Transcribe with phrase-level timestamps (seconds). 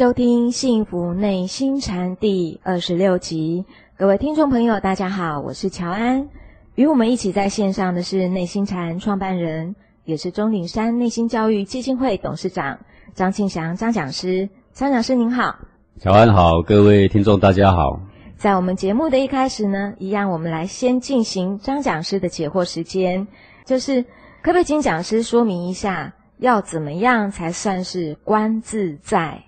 [0.00, 3.66] 收听《幸福内心禅》第二十六集。
[3.98, 6.26] 各位听众朋友，大家好，我是乔安。
[6.74, 12.78] 与我们一起在线上的是内心禅创办人，也是钟岭山内心教育基金会董事长
[13.12, 14.48] 张庆祥张讲师。
[14.72, 15.54] 张讲师您好，
[15.98, 18.00] 乔安好，各位听众大家好。
[18.38, 23.28] 在我们节目的一开始呢，一样我们来先进行张讲师的解惑时间，
[23.66, 24.02] 就是
[24.40, 26.14] 可不可以请讲师说明一下？
[26.38, 29.44] 要怎么样才算是观自在？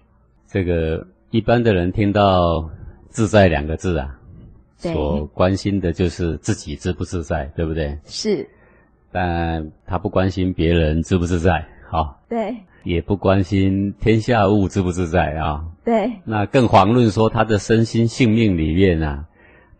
[0.52, 2.68] 这个一般的人听到
[3.08, 4.18] “自在”两个字啊，
[4.76, 7.98] 所关心的就是自己自不自在，对不对？
[8.04, 8.46] 是。
[9.10, 12.20] 但他不关心别人自不自在，好。
[12.28, 12.54] 对。
[12.84, 15.64] 也不关心天下物自不自在啊。
[15.84, 16.12] 对。
[16.24, 19.24] 那更遑论说他的身心性命里面啊，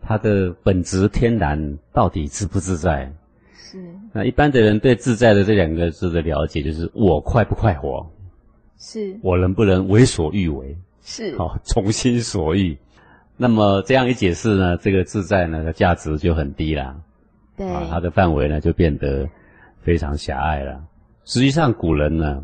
[0.01, 3.13] 他的本质天然到底自不自在？
[3.53, 3.77] 是，
[4.11, 8.09] 那一般的人对“自在”的这两个字的了解，就是我快不快活，
[8.83, 9.17] 是。
[9.23, 11.37] 我能不能为所欲为，是。
[11.37, 12.77] 好从心所欲。
[13.37, 16.95] 那么这样一解释呢，这个自在呢的价值就很低了，
[17.57, 19.27] 对，啊它的范围呢就变得
[19.81, 20.83] 非常狭隘了。
[21.23, 22.43] 实际上，古人呢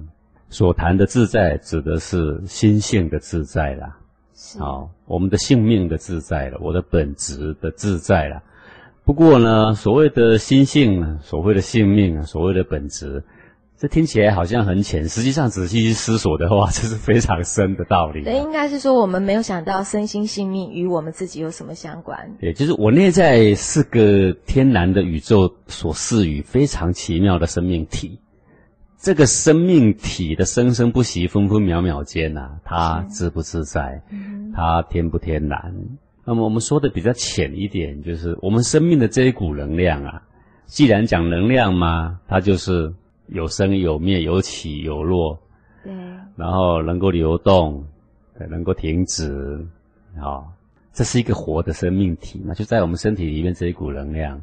[0.49, 3.97] 所谈的自在，指的是心性的自在啦，
[4.57, 8.41] 好，我们的性命的自在了，我的本质的自在了。
[9.05, 13.23] 不过呢，所谓的心性呢，所谓的性命啊，所谓的本质，
[13.79, 18.25] 这听起来好像很浅，实际上仔细去思索的话， 这是非常深的道理。
[18.25, 22.35] 对，应该是说我们没有想到身心性命与我们自己有什么相关。
[22.41, 28.19] 对，就是我内在是个天然的宇宙所赐予非常奇妙的生命体，
[28.97, 34.03] 这个生命体的生生不息、分分秒秒间呐，它自不自在？
[34.53, 35.73] 它天不天然？
[36.25, 40.23] 那么我们说的比较浅一点，就是我们生命的这一股能量啊，
[40.65, 42.93] 既然讲能量嘛，它就是
[43.29, 45.39] 有生有灭，有起有落，
[45.83, 45.93] 对，
[46.35, 47.83] 然后能够流动，
[48.49, 49.65] 能够停止，
[50.19, 50.51] 好，
[50.93, 54.41] 这是一个活的生命体嘛，就在我们身体里面这一股能量。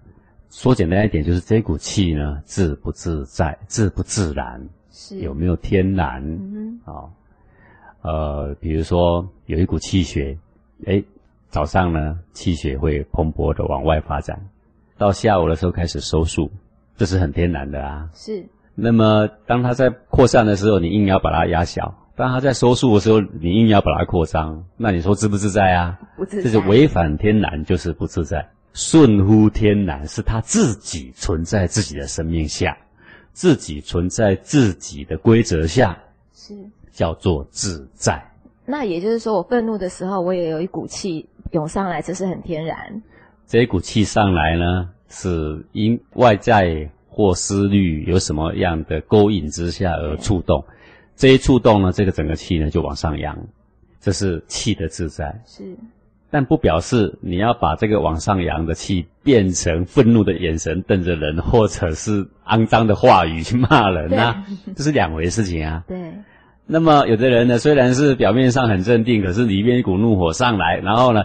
[0.51, 4.61] 说简单一点，就是这股气呢，自不自在，自不自然，
[4.91, 6.23] 是有没有天然？
[6.25, 7.13] 嗯好，
[8.03, 10.39] 呃，比如说有一股气血，
[10.87, 11.03] 哎。
[11.49, 14.39] 早上呢，气血会蓬勃的往外发展，
[14.99, 16.51] 到下午的时候开始收束，
[16.97, 18.11] 这是很天然的啊。
[18.13, 18.45] 是。
[18.77, 24.65] 那么当它在扩散的时候，你硬要把它压小；当它在收束的时候，你硬要把它扩张。
[24.77, 25.99] 那你说自不自在啊？
[26.17, 26.43] 不自在。
[26.45, 28.49] 这是违反天然，就是不自在。
[28.73, 32.77] 顺乎天然，是它自己存在自己的生命下，
[33.33, 35.99] 自己存在自己的规则下，
[36.35, 36.55] 是
[36.93, 38.23] 叫做自在。
[38.65, 41.29] 那也就是说，我愤怒的时候，我也有一股气。
[41.53, 42.77] 涌上来，这是很天然。
[43.47, 50.63] 这一股气上来呢，是因外在或思虑有什么样的勾引之下而触动。
[51.17, 53.39] 这一触动呢，这个整个气呢就往上扬，
[54.03, 55.41] 这是气的自在。
[55.47, 55.65] 是，
[56.31, 64.45] 但不表示你要把这个往上扬的气变成愤怒的眼神瞪着人，或者是肮脏的话语去骂人啊，
[64.77, 65.83] 这是两回事情啊。
[65.89, 66.13] 对。
[66.67, 71.23] 那么有的人呢，虽然是表面上很镇定，可是里面一股怒火上来，然后呢，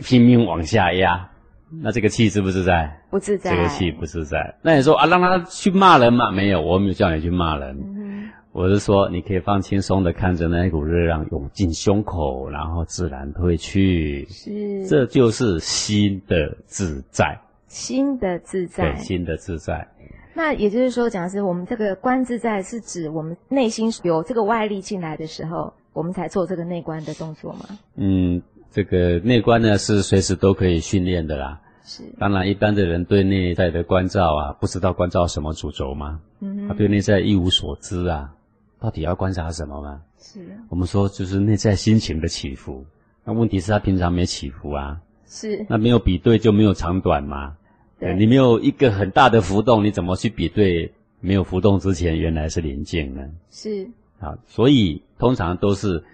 [0.00, 1.30] 拼命往下压，
[1.70, 3.00] 那这个气自不自在？
[3.10, 3.54] 不自在。
[3.54, 4.56] 这个气不自在。
[4.62, 6.30] 那你说啊，让他去骂人嘛？
[6.30, 7.76] 没有，我没有叫你去骂人。
[7.78, 8.08] 嗯
[8.50, 14.26] 我是说，你可以放轻松的看着那一股热量涌进胸口，然后自然退去。
[14.30, 14.84] 是。
[14.86, 17.38] 这就是心的自在。
[17.68, 18.94] 心的自在。
[18.94, 19.86] 对，心的自在。
[20.34, 27.66] 那也就是说，讲的是我们这个观自在，是指我们内心有这个外力进来的时候，我们才做这个内观的动作吗？
[27.96, 31.60] 嗯，这个内观呢是随时都可以训练的啦。
[31.84, 32.02] 是。
[32.18, 36.20] 当然，一般的人对内在的关照啊，不知道关照什么主轴吗？
[36.40, 36.68] 嗯。
[36.68, 38.34] 他对内在一无所知啊，
[38.78, 40.02] 到底要观察什么吗？
[40.18, 40.40] 是。
[40.68, 42.84] 我们说就是内在心情的起伏，
[43.24, 45.00] 那问题是他平常没起伏啊。
[45.26, 45.64] 是。
[45.68, 47.56] 那没有比对就没有长短嘛。
[47.98, 53.28] 对你没有一个很大的浮动，你怎么去比对没有浮动之前原来是宁静呢？
[53.50, 53.88] 是
[54.20, 56.04] 啊，所以通常都是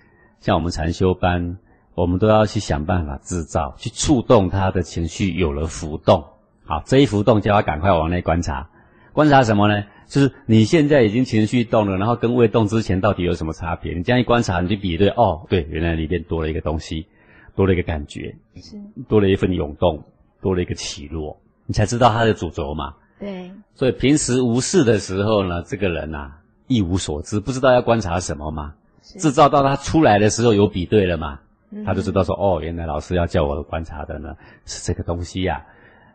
[0.41, 1.59] 像我们禅修班，
[1.95, 6.25] 我们都要去想办法制造，去触动他的情绪有了浮动。
[6.65, 8.69] 好，这一浮动就要赶快往内观察，
[9.13, 9.85] 观察什么呢？
[10.07, 13.95] 就是你现在已经情绪动了，然后跟未动之前到底有什么差别？
[13.95, 17.07] 你这样一观察，你就比对，哦，对，原来里边多了一个东西，
[17.55, 18.77] 多了一个感觉，是
[19.09, 20.05] 多了一份涌动，
[20.43, 21.41] 多了一个起落。
[21.67, 22.95] 你才知道他的主轴嘛？
[23.19, 23.51] 对。
[23.75, 26.33] 所以平时无事的时候呢，这个人呐
[26.67, 28.75] 一无所知，不知道要观察什么嘛。
[29.03, 31.41] 制造到他出来的时候有比对了嘛？
[31.85, 34.37] 他就知道说哦，原来老师要叫我观察的呢
[34.67, 35.65] 是这个东西呀。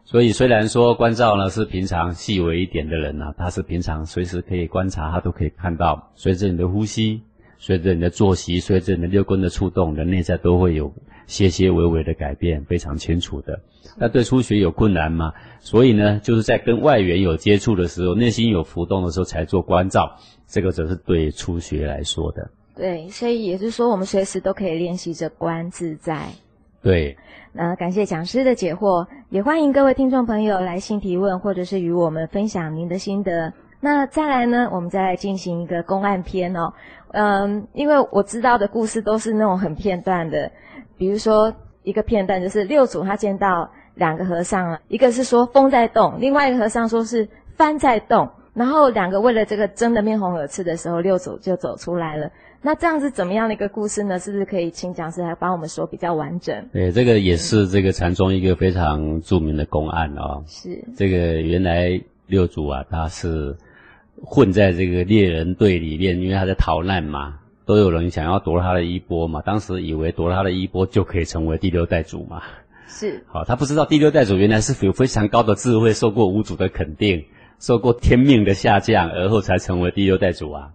[0.06, 6.12] 所以虽然说关照呢是平常细微一点的人呢，他是平常随时可以观察，他都可以看到。
[6.16, 7.22] 随着你的呼吸，
[7.60, 10.92] 随着你的作息，随着你的六根的触动，你的内在都会有
[11.28, 13.60] 些些微微的改变，非常清楚的。
[13.98, 15.34] 那对初学有困难吗？
[15.60, 20.16] 所以呢，就是在跟外缘有接触的时候，内心有浮动的时候才做关照，
[20.48, 22.50] 这个则是对初学来说的。
[22.80, 26.28] 对，所以也就是说，我们随时都可以练习着观自在。
[26.82, 27.18] 对，
[27.52, 33.52] 那感谢讲师的解惑，也欢迎各位听众朋友来信提问，或者是与我们分享您的心得。
[33.82, 36.72] 那再来呢，我们再来进行一个公案篇哦。
[37.12, 40.50] 嗯，因为我知道的故事都是那种很片段的，
[40.98, 41.54] 比如说
[41.84, 47.28] 一个片段就是六祖他见到两个和尚啊，一个是说风在动，另外一个和尚说是
[47.58, 52.32] 帆在动，然后两个为了这个争得面红耳赤的时候，六祖就走出来了。
[52.62, 54.20] 那这样是怎么样的一个故事呢？
[54.20, 56.68] 是不是可以请讲师来帮我们说比较完整？
[56.74, 60.44] 对，这个也是这个禅宗一个非常著名的公案哦。
[60.46, 63.56] 是这个原来六祖啊，他是
[64.22, 69.42] 混在这个猎人队里面，因为他在逃难嘛，都有人想要夺他的衣钵嘛。
[69.42, 72.44] 当时以为夺他的衣钵就可以成为第六代祖嘛。
[72.88, 77.24] 是，好， 他不知道第六代祖原来是有非常高的智慧，受过五祖的肯定，
[77.58, 80.74] 受过天命的下降，而后才成为第六代祖啊。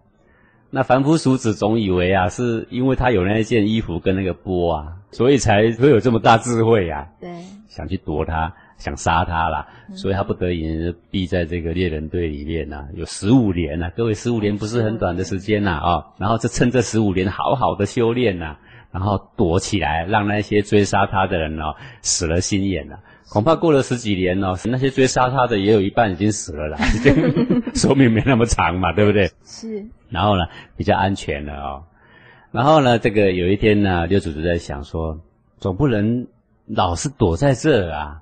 [0.74, 7.06] 那凡夫俗子总以为啊，是因为他有那一件衣服跟那个钵啊，所以才会有这么大智慧啊。
[7.20, 7.30] 对，
[7.68, 13.88] 想去夺他，想杀他啦，所以他不得已逼在这个猎人队里面呐，有十五年呐。
[13.96, 16.06] 各位，十五年不是很短的时间呐啊。
[16.18, 18.56] 然后就趁这十五年好好的修炼呐，
[18.90, 22.98] 然后躲起来，让那些追杀他的人哦死了心眼了。
[23.28, 26.78] 恐怕过了十几年哦，那些追杀他的也有一半已经死了啦，
[27.74, 29.30] 寿命没那么长嘛，对不对？
[29.44, 29.84] 是。
[30.10, 30.44] 然后呢，
[30.76, 31.82] 比较安全了哦。
[32.52, 35.18] 然后呢，这个有一天呢，六祖就在想说，
[35.58, 36.26] 总不能
[36.66, 38.20] 老是躲在这啊，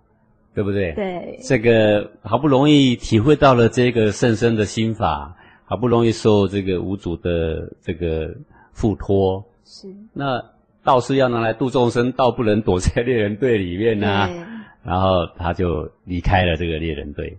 [0.54, 0.92] 对不对？
[0.92, 1.38] 对。
[1.42, 8.34] 这个好不容易体会到了这个甚深的心法，好不容易受这个五祖的这个
[8.72, 9.88] 付托，是。
[10.14, 10.42] 那
[10.82, 14.30] 道士要拿来度众生，倒不能躲在猎人队里面呢。
[14.84, 17.38] 然后他就离开了这个猎人队。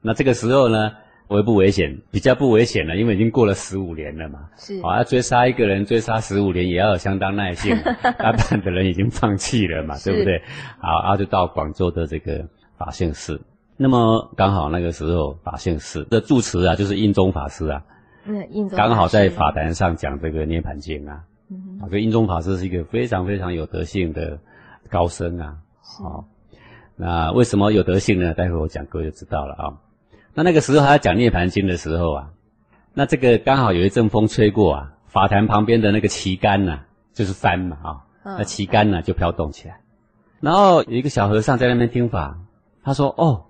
[0.00, 0.92] 那这个时候呢？
[1.28, 1.94] 危不危险？
[2.10, 4.48] 比较不危险了，因为已经过了十五年了嘛。
[4.56, 7.76] 是，啊要追杀一个人，追杀十五年也要有相当耐性。
[8.18, 10.40] 大半的人已经放弃了嘛，对不对？
[10.78, 12.48] 好，然后就到广州的这个
[12.78, 13.38] 法性寺。
[13.76, 17.84] 那么刚好那个时候，法性寺的住持啊，就是印宗法师啊。
[18.24, 21.20] 嗯，印宗刚好在法坛上讲这个涅盘经啊。
[21.50, 21.78] 嗯。
[21.82, 24.38] 啊，这印宗法师是一个非常非常有德性的
[24.88, 25.58] 高僧啊。
[25.82, 26.24] 好，
[27.00, 28.34] 那为什么有德性呢？
[28.34, 29.78] 待会我讲，各位就知道了啊。
[30.34, 32.30] 那那个时候他讲《涅盘经》的时候啊，
[32.92, 36.80] 那这个刚好有一阵风吹过啊，法坛旁边的那个旗杆呐，
[37.14, 39.80] 就是帆嘛啊，那旗杆呢就飘动起来。
[40.40, 42.38] 然后有一个小和尚在那边听法，
[42.82, 43.46] 他说：“哦，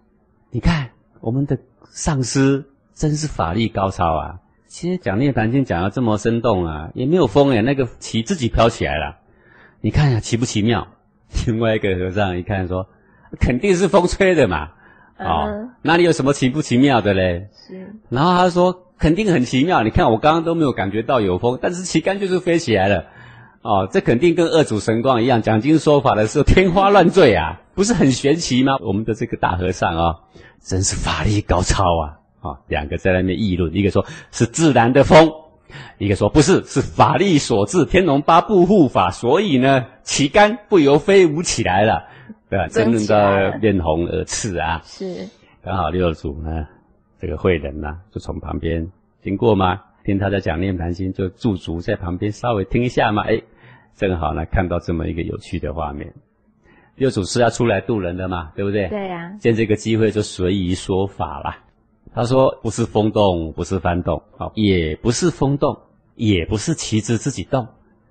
[0.51, 0.91] 你看
[1.21, 1.59] 我们的
[1.91, 4.41] 上师真是法力高超啊！
[4.67, 9.19] 其实讲《涅盘经》讲的这么生动啊，也没有风哎，那个旗自己飘起来了。
[9.81, 10.89] 你看呀，奇不奇妙？”
[11.47, 12.89] 另外一个和尚一看说
[13.41, 14.71] ：“肯定是风吹的嘛。”
[15.19, 17.49] 哦，哪里有什么奇不奇妙的嘞？
[17.67, 17.95] 是。
[18.09, 23.07] 然后他说肯定很奇妙，你看我刚刚都没有感觉到有风，但是旗杆就是飞起来了。
[23.63, 28.75] 哦，这肯定跟二祖神光一样，讲经说法的时候天花乱坠啊，不是很玄奇吗？
[28.81, 30.15] 我们的这个大和尚啊，
[30.63, 32.05] 真是法力高超啊！
[32.41, 35.33] 啊，两个在那边议论，一个说是自然的风，
[35.99, 42.05] 一个说不是，是法力所致，天龙八部护法，所以呢，旗杆不由飞舞起来了。
[42.49, 42.67] 对吧？
[42.69, 44.81] 争论到面红耳赤啊！
[44.85, 45.29] 是，
[45.63, 46.67] 刚好六祖呢，
[47.19, 48.91] 这个慧人呐，就从旁边
[49.23, 53.23] 经过嘛，听他在讲涅盘经，就驻足在旁边稍微听一下嘛。
[53.25, 53.43] 哎，
[53.95, 56.13] 正好呢，看到这么一个有趣的画面。
[56.97, 58.89] 六祖是要出来渡人的嘛，对不对？
[58.89, 59.37] 对呀。
[59.41, 61.65] 见这个机会就随意说法啦。
[62.15, 65.79] 他说：“不是风动，不是幡动，好，也不是风动，
[66.17, 67.69] 也不是旗子自己动，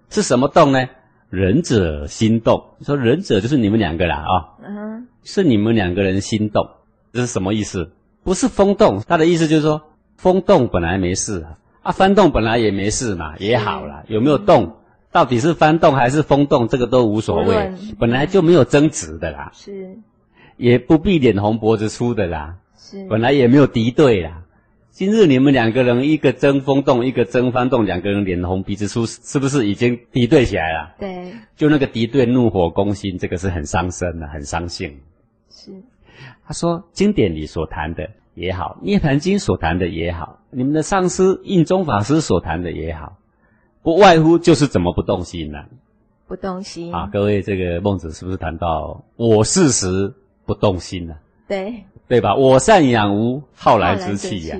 [0.10, 0.88] 是什么动呢？”
[1.30, 6.70] 仁者心动，说仁者就是你们两个啦啊，嗯，是你们两个人心动，
[7.12, 7.92] 这是什么意思？
[8.24, 9.82] 不是风动，他的意思就是说，
[10.16, 11.46] 风动本来没事
[11.82, 14.78] 啊，翻动本来也没事嘛，也好了，有没有动？
[15.12, 19.98] 到底是翻动还是风动，这个都无所谓，本来就没有争执的啦，是，
[20.58, 24.44] 也不必脸红脖子粗的啦，是，本来也没有敌对啦。
[24.98, 30.96] 今日你们两个人，一个争风动，一个争翻动，两个人脸红鼻子粗，是不是已经敌对起来了？
[30.98, 34.98] 对，就那个敌对，怒火攻心，这个是很伤身的，很伤性。
[35.51, 35.72] 是，
[36.48, 43.20] 他说经典里所谈的也好，涅盘经所谈的也好，你们的上师印宗法师所谈的也好，
[43.84, 45.66] 不外乎就是怎么不动心呢？
[46.27, 47.08] 不动心啊！
[47.13, 50.16] 各位，这个孟子是不是谈到我事实
[50.48, 51.18] 不动心呢？
[51.48, 52.34] 对，对吧？
[52.34, 54.58] 我善养无好来之气呀。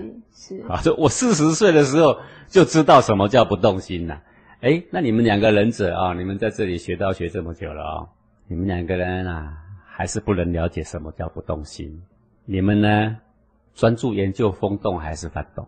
[0.68, 4.22] 啊，就我四十岁的时候就知道什么叫不动心了。
[4.62, 8.08] 哎，那你们两个忍者啊，你们在这里学道学这么久了啊，
[8.48, 9.54] 你们两个人啊，
[9.86, 12.02] 还是不能了解什么叫不动心。
[12.46, 13.18] 你们呢，
[13.76, 15.68] 专注研究风动还是幡动？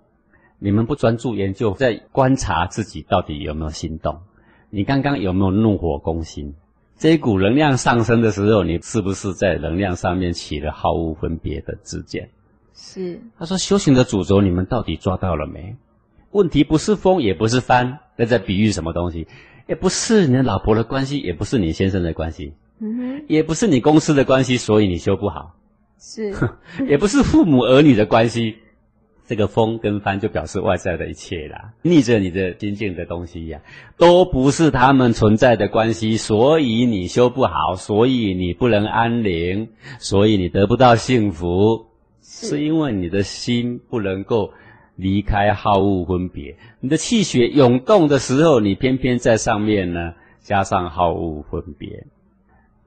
[0.58, 4.22] 你们不专注研究，在观察自己到底有没有心动？
[4.70, 6.56] 你刚刚有没有怒火攻心？
[6.98, 12.30] 这一股能量上升的时候，你是不是在能量上面起了毫无分别的自见？
[12.82, 13.20] 是。
[13.38, 15.76] 他说：修行的主轴，你们到底抓到了没？
[16.32, 19.28] 问题不是风，也不是帆，那在比喻什么东西？
[19.68, 25.56] 也不是你的老婆的关系，也不是你先生的关系，嗯哼，也不是你公司的关系，所以你修不好。
[26.00, 26.34] 是，
[26.88, 28.56] 也不是父母儿女的关系。
[29.28, 33.62] 这个风跟帆就表示外在的一切啦，逆着你的心境的东西呀，
[33.96, 39.70] 都不是他们存在的关系，所以你修不好，所以你不能安宁，
[40.00, 41.89] 所以你得不到幸福，
[42.30, 42.64] 是。
[42.64, 44.54] 因为你的心不能够
[44.96, 52.06] 离开好恶分别，你的气血涌动的时候，你偏偏在上面呢加上好恶分别，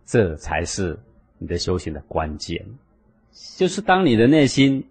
[0.07, 0.99] 这才是
[1.39, 2.65] 你的修行的关键，
[3.59, 4.85] 就是当你的内心。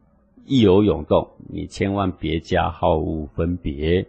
[0.48, 4.06] 一有涌动，你千万别加好恶分别，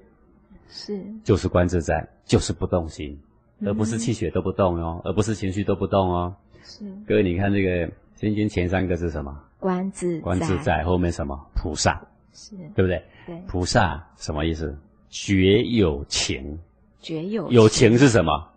[0.69, 3.21] 是，就是观自在，就是不动心，
[3.65, 6.35] 而不是气血都不动哦，而不是情绪都不动哦。
[6.65, 9.37] 是，各位，你看这个心经前三个是什么？
[9.59, 11.37] 观自观自在，后面什么？
[11.57, 12.01] 菩萨，
[12.33, 13.03] 是对不对？
[13.27, 14.79] 对，菩萨什么意思？
[15.09, 16.57] 绝有情，
[17.01, 18.49] 绝有有情是什么？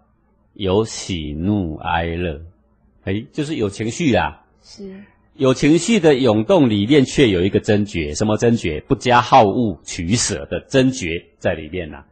[0.53, 2.39] 有喜怒哀乐，
[3.05, 4.43] 哎，就是有情绪啦。
[4.61, 5.01] 是。
[5.33, 8.79] 有情绪的涌动里面，却有一个真觉，什么真觉？
[8.81, 12.05] 不加好恶取舍的真觉在里面呐。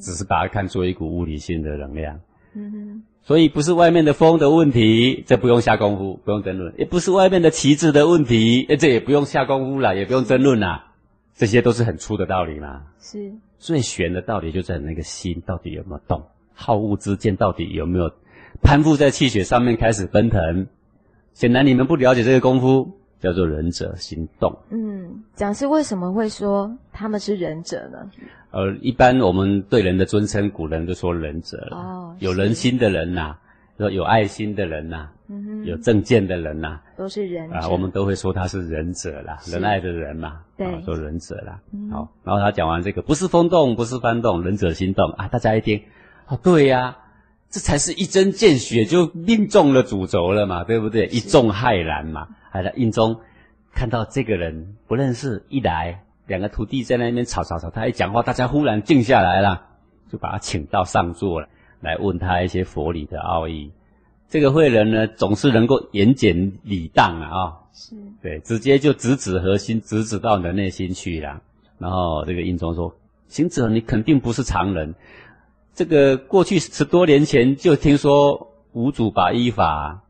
[0.00, 2.18] 只是把它看作一股物理性的能量。
[2.54, 3.02] 嗯哼。
[3.30, 10.94] 所以不是外面的风的问题，这不用下功夫，不用争论；也不是外面的旗帜的问题，这也不用下功夫了，也不用争论啦。
[11.36, 12.82] 这些都是很粗的道理嘛。
[12.98, 13.30] 是。
[13.56, 18.10] 最玄的道理就在那个心到底有没有动，好恶之间到底有没有
[18.62, 20.66] 攀附在气血上面开始奔腾。
[21.32, 24.52] 显然你们不了解这个功夫，叫做忍者行动。
[24.70, 28.10] 嗯，讲师为什么会说他们是忍者呢？
[28.50, 31.76] 呃，一般我们对人的尊称，古人就说忍者了。
[31.76, 33.36] 哦，有人心的人呐，
[33.78, 35.08] 说有爱心的人呐，
[35.64, 37.68] 有正见的人呐，都是忍啊。
[37.68, 41.60] 我们都会说他是忍者啦，仁爱的人嘛，对，说忍者啦。
[41.92, 45.80] 好，然后他讲完这个，不是风动，不是幡动，忍者心动啊，大家一听，
[46.26, 46.96] 啊，对呀。
[47.50, 51.06] 这才是一针见血，就命中了主轴了嘛，对不对？
[51.06, 52.28] 一中骇然嘛。
[52.52, 53.20] 还在印中
[53.72, 59.66] 看到这个人不认识，一来两个徒弟在那边吵吵吵，他一讲话，大家忽然静下来了，
[60.12, 61.48] 就把他请到上座了，
[61.80, 63.72] 来问他一些佛理的奥义。
[64.28, 71.42] 这个慧人呢，总是能够言简理当啊，是对，直接就直指核心，直指到你的内心去了。
[71.78, 72.94] 然后这个印中说
[73.26, 74.94] ：“行者，你肯定不是常人。”
[75.74, 80.02] 这个过去十多年前就听说五祖把依法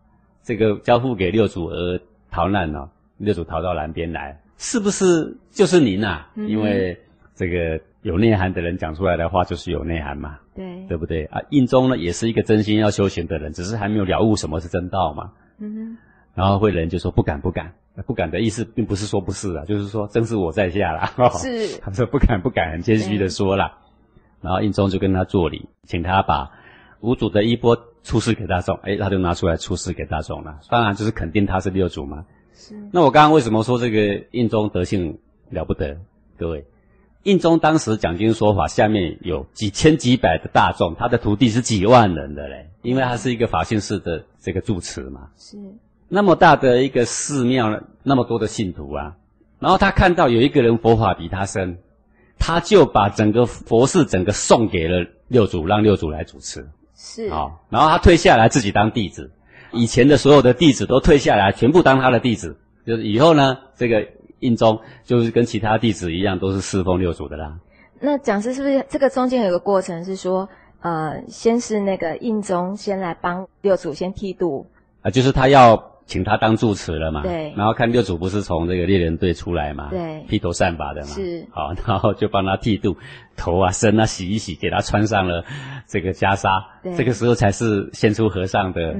[0.43, 2.01] 这个交付给六祖而
[2.31, 6.27] 逃难了，六祖逃到南边来，是不是就是您呐？
[6.35, 6.99] 因为
[7.35, 11.41] 这个有内涵的人讲出来的话就是有内涵嘛，对对不对啊？
[11.51, 15.33] 印宗呢也是一个真心要修行的人，只是还没有了悟什么是真道嘛。
[15.59, 15.99] 嗯哼。
[16.35, 17.75] 然后慧人就说不敢不敢，
[18.07, 21.13] 不敢的意思并不是说不是啊，就是说真是我在下啦。
[21.39, 21.79] 是。
[21.79, 23.79] 他说不敢不敢，很谦虚的说了。
[24.41, 26.51] 然后印宗就跟他作礼，请他把
[27.01, 28.79] 五祖的衣钵出示给大众。
[28.83, 30.61] 哎，他就拿出来出示给大众了。
[30.71, 32.25] 当然就是肯定他是六祖嘛。
[32.55, 32.75] 是。
[32.93, 35.19] 那我刚刚为什么说这个印宗德性
[35.51, 35.99] 了不得？
[36.39, 36.65] 各位，
[37.25, 42.71] 印宗当时讲经说法，下面有几千几百的大众，他的徒弟是几万人的嘞。
[42.81, 45.29] 因为他是一个法性寺的这个住持嘛。
[45.37, 45.59] 是。
[46.09, 49.17] 那么大的一个寺庙，那么多的信徒啊，
[49.59, 51.79] 然后他看到有一个人佛法比他深。
[52.41, 56.67] 他就把整个佛事整个送给了六祖，让六祖来主持。
[56.97, 59.31] 是啊，然后他退下来自己当弟子，
[59.71, 62.57] 以前的所有的弟子都退下来，全部当他的弟子。
[62.85, 64.05] 就是以后呢，这个
[64.41, 67.57] 印宗就是跟其他弟子一样，都是侍奉六祖的啦。
[68.01, 70.49] 那讲师是不是这个中间有个过程，是说
[70.81, 74.67] 呃，先是那个印宗先来帮六祖先剃度
[75.03, 75.91] 啊，就是他要。
[76.11, 77.23] 请他当住持了嘛？
[77.23, 77.55] 对。
[77.57, 79.91] 然后看六祖不是从这个猎人队出来嘛？
[79.91, 80.25] 对。
[80.29, 81.07] 披头散发的嘛。
[81.07, 81.47] 是。
[81.53, 82.97] 好， 然后就帮他剃度，
[83.37, 85.45] 头啊、身啊洗一洗，给他穿上了
[85.87, 86.65] 这个袈裟。
[86.83, 86.97] 对。
[86.97, 88.97] 这个时候才是现出和尚的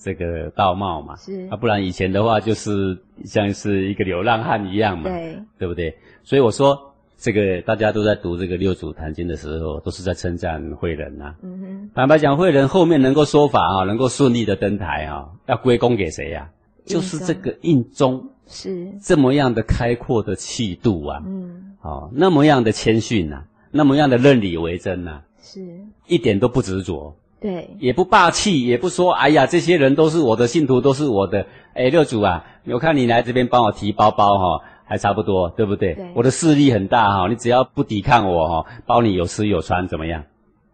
[0.00, 1.16] 这个道貌嘛。
[1.16, 1.48] 是。
[1.50, 5.10] 啊，不然以前的话就是像是一个流浪汉一样嘛。
[5.10, 5.36] 对。
[5.58, 5.92] 对不对？
[6.22, 6.91] 所以我说。
[7.22, 11.36] 这个大家都在读这个六祖坛经的时候，都是在称赞慧人呐。
[11.40, 11.90] 嗯哼。
[11.94, 16.50] 坦白讲，慧人后面能够说法啊，能够顺利的登台啊，要归功给谁呀？
[16.84, 25.60] 就是这个印宗是这么样的开阔的气度啊，嗯哦，那么样的谦逊呐、那么样的认理为真呐、是
[26.08, 31.46] 一点都不执着，对也不霸气，也不说哎呀，这些人都是我的信徒，都是我的。
[31.74, 35.94] 哎，六祖啊，我看你来这边帮我提包包哈、还差不多，对不对？
[35.94, 40.24] 对我的势力很大哈、你只要不抵抗我哈、包你有吃有穿，怎么样？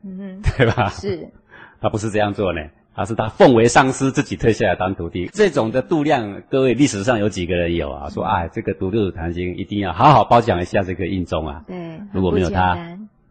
[0.05, 0.89] 嗯对吧？
[0.91, 1.29] 是
[1.81, 2.61] 他不是这样做呢，
[2.95, 5.29] 他是他奉为上师，自己退下来当徒弟。
[5.33, 8.09] 这种的度量，各位历史上有几个人有啊？
[8.11, 11.65] 说哎，这个独六祖坛经一定要好好褒奖一下这个印宗啊。
[11.67, 12.77] 对，如果没有他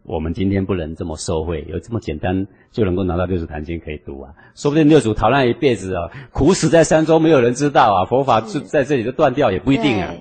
[0.03, 4.31] 我们今天不能这么受惠，有这么简单就能够拿到六祖坛经可以读啊？
[4.55, 10.13] 说不定六祖逃难一辈子啊，苦死在山中，没有人知道啊，佛法就在这里就断掉，也不一定啊。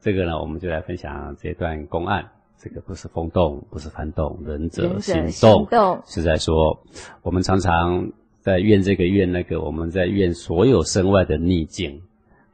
[0.00, 2.30] 这个呢，我们就来分享这段公案。
[2.58, 6.82] 这个不是风动，不是幡动，仁者仁者行行动，动是在说，
[7.22, 8.10] 我们常常
[8.40, 12.00] 在怨这个怨那个，我们在怨所有身外的逆境。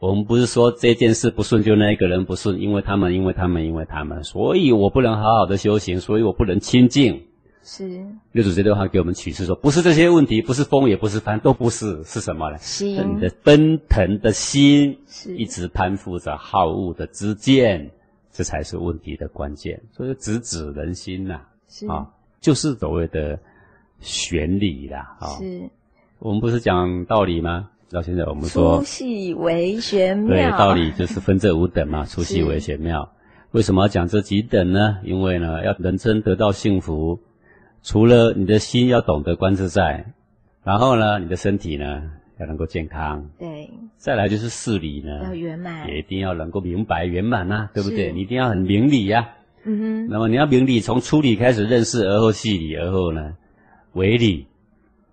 [0.01, 7.23] 我们不是说这件事不顺就那一个人不顺，因为他们，因为他们，因为他们，所以我不能好好的修行，所以我不能清净。
[7.65, 12.59] 是六祖这段话给我们启示说，不是这些问题，不是风，也不是帆，都不是，是什么呢？
[12.59, 17.91] 是心你的奔腾的心，是一直攀附着好恶的知见，
[18.33, 19.81] 这才是问题的关键。
[19.93, 22.09] 所以直指人心呐、是啊，
[22.41, 23.39] 就是所谓的
[24.01, 25.17] 玄理啦。
[25.21, 25.71] 啊，是
[26.19, 27.69] 我们不是讲道理吗？
[27.91, 33.13] 到现在我们说粗细为玄妙对，妙，道理就是分这五等嘛， 粗细为玄妙。
[33.51, 34.97] 为什么要讲这几等呢？
[35.05, 37.21] 因为呢，要人生得到幸福，
[37.83, 40.13] 除了你的心要懂得观自在，
[40.65, 43.71] 然后呢，你的身体呢要能够健康，对。
[43.97, 48.13] 再来就是事理呢要，圆满，也一定要能够明白圆满呐，对不对？
[48.13, 49.31] 你一定要很明理呀、
[49.65, 50.09] 嗯哼。
[50.09, 53.37] 那么你要明理，从初理开始认识，而后细理，而后呢
[53.93, 54.47] 为理。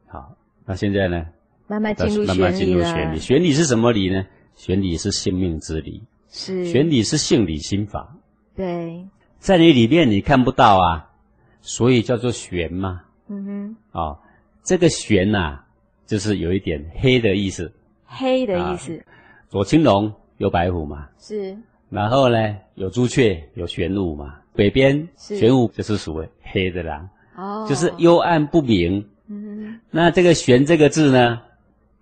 [0.07, 1.25] 好，那现在呢，
[1.67, 3.19] 慢慢进入慢慢玄理了，进入玄理。
[3.19, 4.25] 玄理是什么理呢？
[4.55, 6.65] 玄理是性命之理，是。
[6.65, 8.15] 玄理是性理心法，
[8.55, 9.05] 对，
[9.37, 11.08] 在你里面你看不到啊，
[11.61, 13.01] 所以叫做玄嘛。
[13.27, 14.17] 嗯哼，哦，
[14.63, 15.63] 这个玄呐、
[16.05, 17.71] 就是有一点黑的意思，
[18.05, 19.03] 黑的意思、
[19.49, 21.07] 左青龙，右白虎嘛。
[21.19, 21.57] 是。
[21.89, 24.35] 然后呢，有朱雀，有玄武嘛。
[24.53, 29.07] 北边玄武就是属于黑的啦，哦，就是幽暗不明。
[29.27, 29.79] 嗯哼。
[29.89, 31.41] 那这个“玄”这个字呢，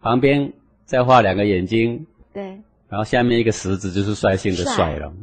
[0.02, 0.52] 旁边
[0.86, 2.44] 再画两个眼睛，对，
[2.90, 4.94] 然后下面一个十字，就是率性的率。
[4.94, 5.14] 率了，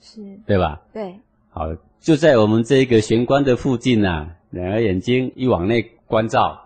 [0.00, 0.80] 是，对吧？
[0.92, 1.14] 对，
[1.50, 1.68] 好，
[2.06, 6.56] 就在我们这个玄关的附近呐、两个眼睛一往内关照，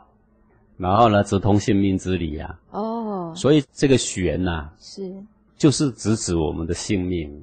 [0.77, 2.61] 然后呢，直通性命之理啊。
[2.73, 5.11] 哦，所以这个玄呐、是
[5.57, 7.43] 就是直指我们的性命，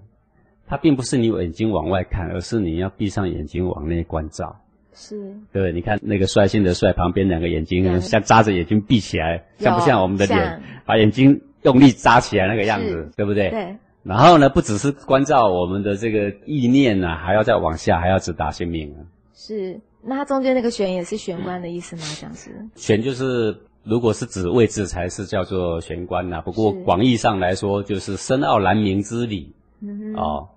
[0.68, 4.56] 它并不是你眼睛往外看，而是你要闭上眼睛往内关照。
[4.94, 5.72] 是，对？
[5.72, 10.62] 你看那个率性的率，旁边两个眼睛像扎着眼睛闭起来，像不像我们的脸？
[10.86, 13.50] 把眼睛用力扎起来那个样子，对不对？
[13.50, 13.76] 对，
[14.08, 19.04] 然后呢，不只是关照我们的这个意念啊、还要再往下，还要直达性命啊。
[19.34, 19.80] 是。
[20.02, 22.04] 那它中间那个玄也是玄关的意思吗？
[22.20, 30.48] 讲师玄就是，如果是指位置，才是叫做玄关呐、不过是广义上来说，就是深奥难明之理、嗯哼，哦。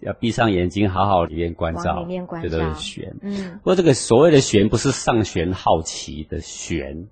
[0.00, 3.16] 要闭上眼睛，好好里面关照，往里面关照是玄。
[3.20, 7.08] 嗯，不过这个所谓的玄，不是上玄好奇的玄，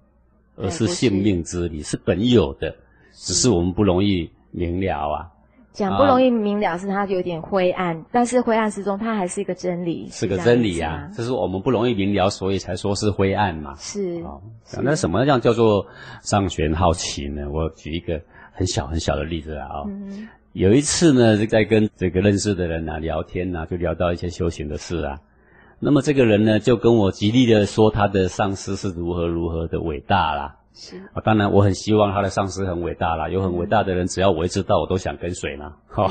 [0.54, 2.76] 而是性命之理，是本有的，
[3.12, 5.28] 只是我们不容易明了啊，
[5.76, 11.02] 讲不容易明了是它有点灰暗，但是灰暗之中它还是一个真理，是个真理啊子。
[11.02, 13.74] 吗这是我们不容易明了，所以才说是灰暗嘛。
[13.76, 14.40] 是哦，
[14.82, 15.86] 那什么样叫做
[16.22, 17.48] 上玄好奇呢？
[17.50, 18.18] 我举一个
[18.52, 19.84] 很小很小的例子啊、哦。
[19.86, 25.20] 嗯有一次呢，在跟这个认识的人啊聊天啊，就聊到一些修行的事啊。
[25.78, 30.56] 那么这个人呢，就跟我极力的说他的上师是如何如何的伟大啦。
[30.76, 30.98] 是。
[31.14, 35.72] 啊，当然我很希望他的上司很伟大啦，有很伟大的人，只要我一知道，我都想跟随嘛。
[35.96, 36.04] 对。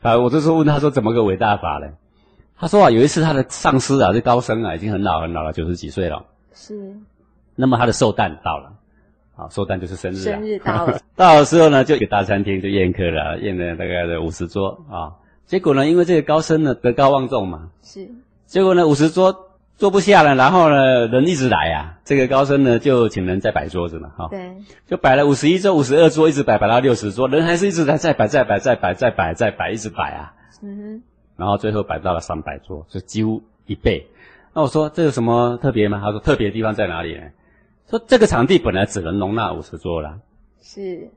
[0.00, 1.88] 啊，我这时候问他说怎么个伟大法呢？
[2.56, 6.24] 他说啊，有一次他的上司啊，这高僧啊，已经很老很老了，九十几岁了。
[6.54, 6.96] 是。
[7.56, 8.72] 那么他的寿诞到了，
[9.34, 15.12] 啊，寿诞就是生日、啊，生日到了， 到了时候呢，就一个大餐厅就宴客了，宴了大概的五十桌啊。
[15.46, 18.08] 结果呢，因为这个高僧呢德高望重嘛，是。
[18.46, 19.49] 结果呢五十桌
[19.80, 24.54] 坐不下了，然后呢人一直来啊，这个高僧呢就请人再摆桌子嘛，哈、对
[24.86, 30.34] 就摆了五十一桌、五十二桌，一直摆摆到六十桌，人还是一直在在摆、在摆、在摆、在摆、在摆，一直摆啊。
[30.62, 31.02] 嗯哼
[31.38, 34.06] 然后最后摆到了三百桌，就几乎一倍。
[34.52, 36.02] 那我说这有什么特别吗？
[36.04, 37.22] 他说特别的地方在哪里呢？
[37.88, 40.18] 说这个场地本来只能容纳五十桌啦，
[40.60, 41.08] 是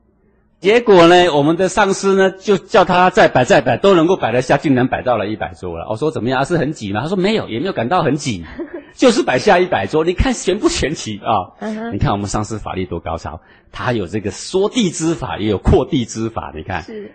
[0.64, 5.86] 结果呢，我们的上司呢就叫他再摆再摆都能够摆得下，竟然摆到了一百桌了。
[5.90, 6.42] 我说怎么样？
[6.46, 7.02] 是很挤吗？
[7.02, 8.46] 他说没有，也没有感到很挤，
[8.96, 10.06] 就是摆下一百桌。
[10.06, 11.52] 你看全不全齐啊？
[11.92, 16.50] 你看我们上司法力多高超，他有这个缩地之法，也有扩地之法。
[16.54, 17.12] 你看，是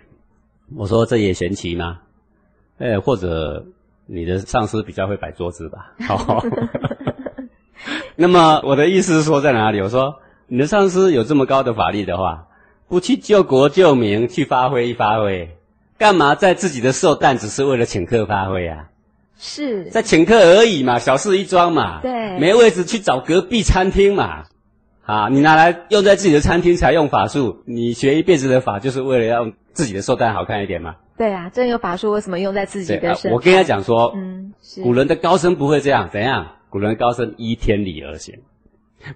[0.76, 1.98] 我说这也玄奇吗？
[2.78, 3.66] 呃，或者
[4.06, 5.92] 你的上司比较会摆桌子吧？
[6.06, 6.44] 好。
[8.14, 9.80] 那么我的意思是说在哪里？
[9.80, 12.46] 我说你的上司有这么高的法力的话，
[12.90, 15.48] 不去救国救民，去发挥一发挥，
[15.96, 18.88] 干嘛在自己的寿诞只是为了请客发挥啊？
[19.38, 22.00] 是在请客而已嘛，小事一桩嘛。
[22.02, 24.42] 对没位置去找隔壁餐厅嘛。
[25.06, 30.96] 啊，你拿来用在自己的餐厅才用法术，你学一辈子的法就是为了让自己的寿诞好看一点嘛。
[31.16, 33.32] 对啊，真有法术为什么用在自己的身上？
[33.32, 36.48] 我跟他讲说，嗯，是古人的高僧不会这样，怎样？
[36.68, 38.34] 古人高僧依天理而行，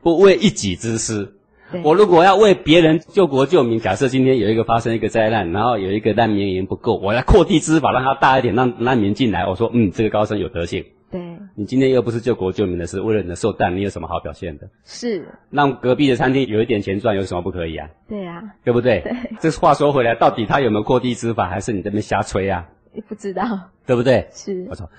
[0.00, 1.34] 不为一己之私。
[1.72, 9.46] 对我如果要为别人救国救民，假设今天有一个发生一个灾难，然后有一个难民营不够，我要扩地之法让它大一点，让难民进来。
[9.46, 10.85] 我说，嗯，这个高僧有德性。
[11.11, 11.20] 对
[11.55, 14.68] 你今天又不是救国救民的事，为了你的寿诞，你有什么好表现的？
[14.85, 17.88] 是，让隔壁的餐厅有一点钱赚，有什么不可以啊？
[18.09, 19.05] 对啊，对不对？
[19.38, 22.68] 这话说回来，到底他有没有扩地之法，还是你这边瞎吹啊？
[23.09, 23.42] 不知道
[23.87, 24.27] 对不对？
[24.33, 24.90] 是我说，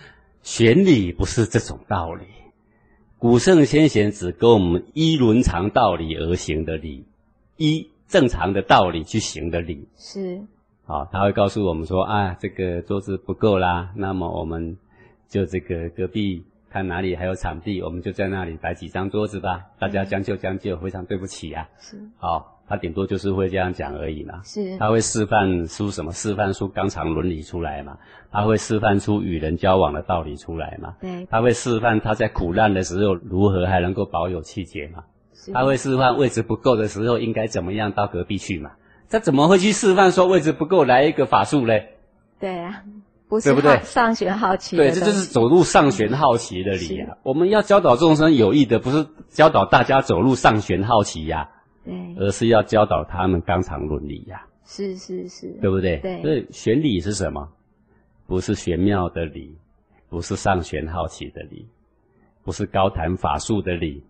[0.42, 2.24] 玄理不是这种道理。
[3.26, 7.06] 古圣先贤只跟我们依伦常道理而行的理，
[7.58, 9.88] 依正常的道理去行的理。
[9.98, 10.44] 是
[10.86, 14.78] 啊，他会告诉我们说啊，这个桌子不够啦，那么我们
[15.28, 21.68] 就这个隔壁看哪里还有场地，我们就在那里摆几张桌子吧，大家将就将就，非常对不起啊。
[21.80, 24.42] 是好、他顶多就是会这样讲而已嘛。
[24.44, 26.12] 是他会示范出什么？
[26.12, 27.98] 示范出纲常伦理出来嘛？
[28.32, 30.96] 他会示范出与人交往的道理出来嘛？
[31.02, 35.04] 对他会示范他在苦难的时候如何还能够保有气节嘛？
[35.34, 38.72] 是他会示范位置不够的时候应该怎么样到隔壁去嘛？
[39.10, 41.90] 他怎么会去示范说位置不够来一个法术嘞？
[42.40, 42.84] 对啊，
[43.30, 47.16] 不是对不对 上学好奇的对，这就是走入上旋好奇的理啊！
[47.24, 51.50] 我们要教导众生有益的，不是教导大家走入上旋好奇呀、
[51.86, 56.00] 对而是要教导他们纲常伦理呀、是是是，对不对？
[56.00, 57.48] 对所以玄理是什么？
[58.28, 59.56] 不是玄妙的理，
[60.10, 61.68] 不是上玄好奇的理，
[62.44, 64.04] 不是高谈法术的理，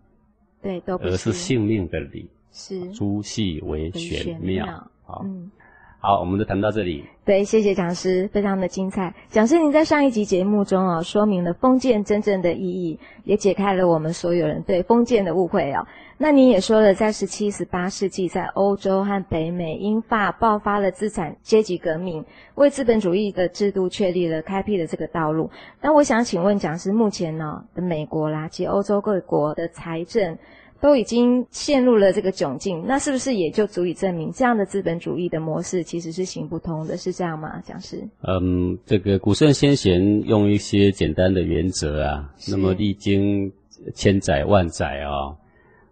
[0.62, 2.30] 对都不而是性命的理。
[2.58, 4.92] 是诸系为为玄玄妙妙。
[5.04, 5.52] 好，嗯。
[6.00, 7.06] 好，我们就谈到这里。
[7.26, 9.16] 对，谢谢讲师，非常的精彩。
[9.30, 15.88] 讲师您在上一集节目中哦，说明了封建真正的意义，也解开了我们所有人对封建的误会哦。
[16.18, 25.50] 那您也说了，在十七、十八世纪，在欧洲和北美，英法爆发了资产阶级革命，为资本主义的制度确立了、开辟了这个道路。
[25.82, 30.38] 那我想请问讲师，目前呢的美国啦及欧洲各国的财政。
[30.82, 36.96] 都已经陷入了这个窘境，那是不是也就足以证明这样的资本主义的模式其实是行不通的？
[36.98, 38.08] 是这样吗，讲师？
[38.22, 43.52] 嗯，这个古圣先贤用一些简单的原则啊，那么历经
[43.94, 45.36] 千载万载啊、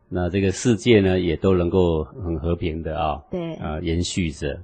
[0.09, 4.61] 那这个世界呢也都能够很和平的啊、对，呃延续着。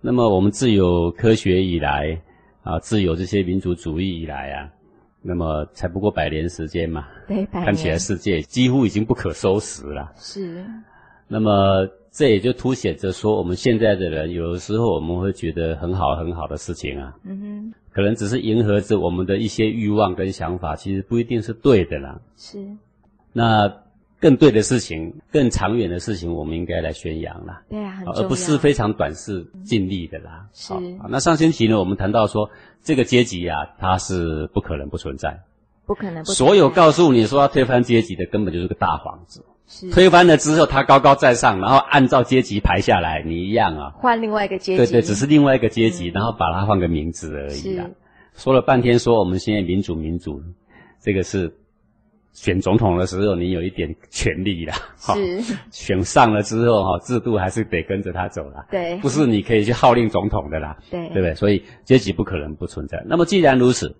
[0.00, 2.20] 那么我们自有科学以来
[2.62, 4.70] 啊，自有这些民族主义以来啊，
[5.26, 10.12] 那么才不过百年时间嘛，对，百看起来世界几乎已经不可收拾了。
[10.16, 10.62] 是。
[11.26, 22.20] 那么这也就凸显着说，我们现在的人有的时候我们会觉得很好很好的事情啊，嗯哼，可能只是迎合着我们的一些欲望跟想法，其实不一定是对的啦。
[22.36, 22.76] 是。
[23.32, 23.74] 那
[24.24, 27.60] 更对的事情、更长远的事情，我们应该来宣扬啦。
[27.68, 30.46] 对啊，而不是非常短视尽力的啦。
[30.54, 32.48] 是好啊那上星期呢，我们谈到说，
[32.82, 35.42] 这个阶级啊，它是不可能不存在。
[35.84, 39.44] 不可能不所有告诉你说要推翻阶级的，根本就是个大幌子。
[39.68, 43.90] 是推翻了之后，他高高在上，然后按照阶级排下来，你一样啊。
[43.98, 48.42] 换另外一个阶级，对对，只是另外一个阶级，然后把它换个名字而已啦是。
[48.42, 50.40] 说了半天，说我们现在民主民主，
[51.02, 51.54] 这个是
[52.34, 54.74] 选总统的时候你有一点权利啦。
[54.98, 58.66] 哈是，选上了之后哈，制度还是得跟着他走啦。
[58.70, 61.34] 对，不是你可以去号令总统的啦，对对不对？
[61.34, 63.02] 所以阶级不可能不存在。
[63.06, 63.96] 那么既然如此，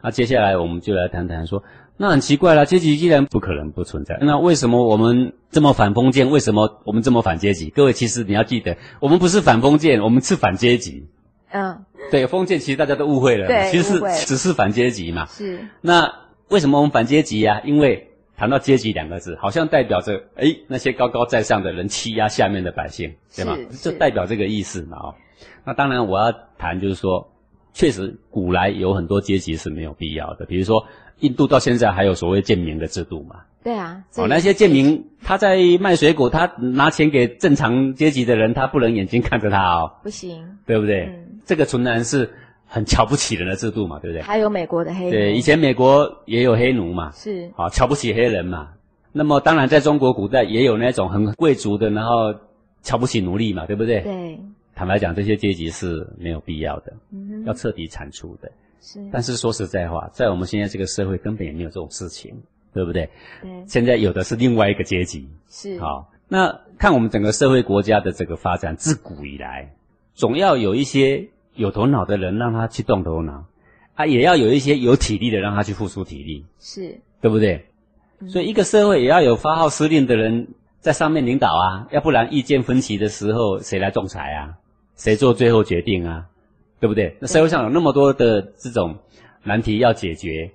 [0.00, 1.64] 那接下来我们就来谈谈说，
[1.96, 6.30] 那很奇怪了，阶级既然不可能不存在，那为什么我们这么反封建？
[6.30, 7.70] 为什么我们这么反阶级？
[7.70, 11.08] 各位，其实你要记得，我们不是反封建，我们是反阶级。
[11.50, 15.24] 嗯，对，封建其实大家都误会了，对其实只是反阶级嘛。
[15.26, 16.12] 是那
[16.48, 23.56] 为什么我们反阶级呀、因为谈到阶级两个字，好像代表着哎那些高高在上的人欺压下面的百姓，对吗？
[23.70, 25.14] 是就代表这个意思嘛哦。
[25.64, 27.30] 那当然我要谈就是说，
[27.72, 30.86] 确实古来有很多阶级是没有必要的，比如说
[31.20, 41.06] 印度到现在还有所谓贱民的制度嘛，对啊，哦，那些贱民他在卖水果，他拿钱给正常阶级的人，他不能眼睛看着他哦，不行，对不对？
[41.06, 42.30] 嗯，这个纯然是
[42.68, 44.22] 很瞧不起人的制度嘛，对不对？
[44.22, 48.74] 还有美国的黑奴，对，以前美国也有黑奴嘛，是啊，瞧不起黑人嘛。
[49.10, 52.34] 那么当然，在中国古代也有那种很贵族的，然后
[52.82, 54.02] 瞧不起奴隶嘛，对不对？
[54.02, 54.38] 对，
[54.74, 58.52] 坦白讲，这些阶级是没有必要的，嗯哼，要彻底铲除的。
[58.80, 62.32] 是，但是说实在话，在我们现在这个社会，根本也没有这种事情，
[62.72, 63.08] 对不对？
[63.42, 65.26] 对，现在有的是另外一个阶级。
[65.48, 69.74] 是，好，那看我们整个社会国家的这个发展，自古以来，
[70.14, 71.26] 总要有一些
[71.58, 73.44] 有头脑的人让他去动头脑，
[73.94, 77.66] 啊，也要有一些有体力的让他去付出体力，是，对不对？
[78.20, 80.48] 嗯所以一个社会也要有发号施令的人
[80.80, 84.54] 在上面领导啊，要不然意见分歧的时候，谁来仲裁啊？
[84.96, 86.26] 谁做最后决定啊？
[86.80, 87.16] 对不对？
[87.20, 88.96] 那社会上有那么多的这种
[89.44, 90.50] 难题要解决，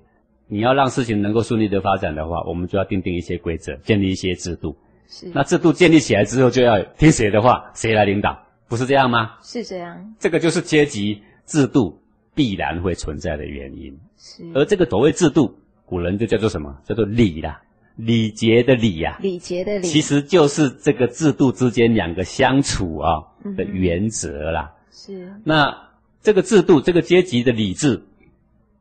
[0.47, 4.75] 你要让事情能够顺利的发展的话，我们就要定定一些规则，建立一些制度。
[5.07, 9.35] 是，那制度建立起来之后，就要听谁的话，谁来领导，不是这样吗？
[9.41, 12.01] 是这样，这个就是阶级制度
[12.33, 13.97] 必然会存在的原因。
[14.17, 16.75] 是，而这个所谓制度，古人就叫做什么？
[16.85, 17.61] 叫做礼啦，
[17.95, 24.73] 礼节的礼呀、礼节的礼，其实就是这个制度之间两个相处啊、嗯的原则啦。
[24.91, 25.89] 是，那
[26.21, 28.01] 这个制度，这个阶级的礼制，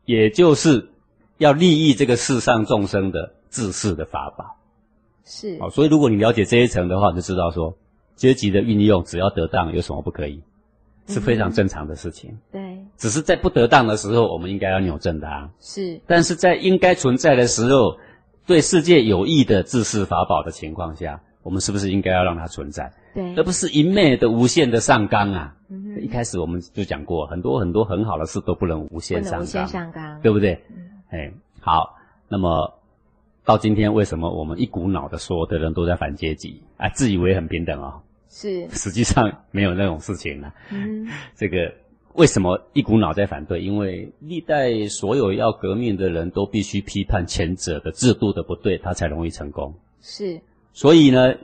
[0.04, 0.88] 也就是
[1.38, 4.56] 要利益这个世上众生的治世的法宝。
[5.24, 7.76] 是，好，所以如果你了解这一层的话，你就知道说，
[8.14, 10.42] 阶级的运用只要得当，有什么不可以？
[11.08, 12.38] 是非常正常的事情。
[12.52, 15.50] 对，只是在不得当的时候，我们应该要扭正它。
[15.58, 17.98] 是，但是在应该存在的时候，
[18.46, 25.56] 对世界有益的治世法宝的情况下，我们是不是应该要让它存在，对，而不是一昧的无限的上纲啊？
[26.00, 30.62] 一开始我们就讲过，很多很多很好的事都不能无限上能无限纲，上纲，对不对？
[30.70, 31.96] 嗯哎，好，
[32.28, 32.78] 那么
[33.44, 36.88] 到今天，为什么我们一股脑的所有的人都在反阶级啊？
[36.90, 41.72] 自以为很平等哦，是，实际上没有那种事情了、嗯哼， 这个
[42.14, 43.62] 为什么一股脑在反对？
[43.62, 49.74] 因为历代所有要革命的人都必须批判前者的制度的不对，他才容易成功。
[50.00, 50.40] 是，
[50.72, 51.34] 所以呢，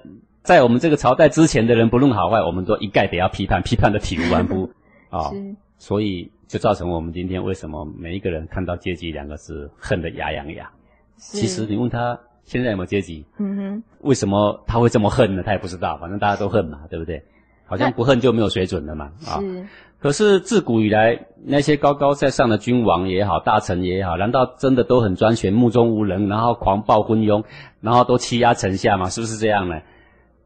[0.42, 4.70] 在我们这个朝代之前的人，不论好坏，我们都一概得要批判，批判的体无完肤
[5.08, 10.68] 啊、 是，所以就造成我们今天为什么每一个人看到阶级两个字恨得牙痒痒。
[11.18, 15.42] 是其实你问他现在有没有阶级，嗯哼，为什么他会这么恨呢？
[15.44, 17.22] 他也不知道，反正大家都恨嘛，对不对？
[17.66, 19.66] 好像不恨就没有水准了嘛，啊、是，
[20.00, 27.44] 可是自古以来，那些高高在上的君王也好，大臣也好，难道真的都很专权、目中无人，然后狂暴昏庸，
[27.82, 29.10] 然后都欺压臣下吗？
[29.10, 29.82] 是不是这样呢？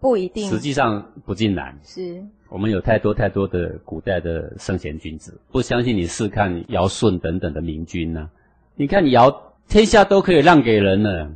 [0.00, 1.78] 不一定实际上不尽然。
[1.84, 8.28] 是，我们有太多太多的古代的圣贤君子，不相信你试看尧舜等等的明君呢、
[8.74, 11.30] 你看尧天下都可以让给人了，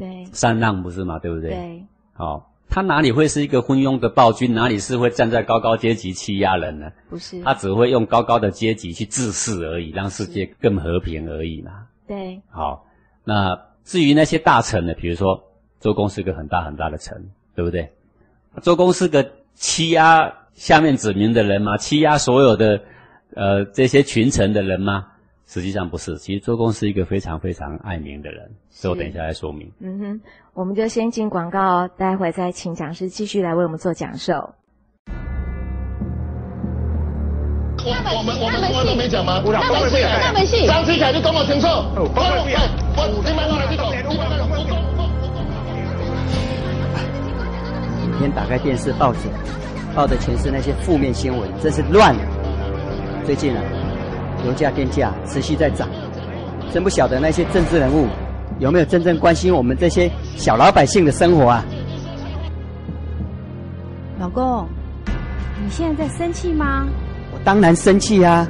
[0.00, 1.18] 对，三让不是嘛？
[1.18, 1.50] 对不对？
[1.50, 1.84] 对，
[2.14, 4.54] 好、他哪里会是一个昏庸的暴君？
[4.54, 6.90] 哪里是会站在高高阶级欺压人呢？
[7.10, 11.86] 不是，他只会用高高的阶级去治世而已，让世界更和平而已嘛。
[12.08, 12.86] 对，好，
[13.24, 14.94] 那至于那些大臣呢？
[14.94, 15.44] 比如说
[15.80, 17.92] 周公是个很大很大的臣，对不对？
[18.62, 21.76] 周公是个欺压下面子民的人吗？
[21.76, 22.80] 欺压所有的
[23.34, 25.08] 呃这些群臣的人吗？
[25.52, 29.68] 实际上不是，其实周公是一个非常非常爱民的人，所以我等一下来说明。
[29.80, 30.20] 嗯哼，
[30.54, 34.34] 我们就先进广告，待会再请讲师继续来为我们做讲授。
[37.82, 39.42] 我我们我们从来都没讲吗？
[39.44, 41.66] 那么细那么细张启凯，你讲我清楚。
[41.66, 42.14] 哦我我
[42.94, 44.78] 我，你买我来，你买我来我讲。
[48.12, 49.28] 每天打开电视、报纸，
[49.96, 52.22] 报的全是那些负面新闻，真是乱了。
[53.26, 53.62] 最近啊，
[54.44, 55.88] 油价、电价持续在涨，
[56.72, 58.06] 真不晓得那些政治人物
[58.58, 61.64] 有没有真正关心我们这些小老百姓的生活啊？
[64.18, 64.68] 老公，
[65.62, 66.86] 你现在在生气吗？
[67.32, 68.46] 我当然生气啊！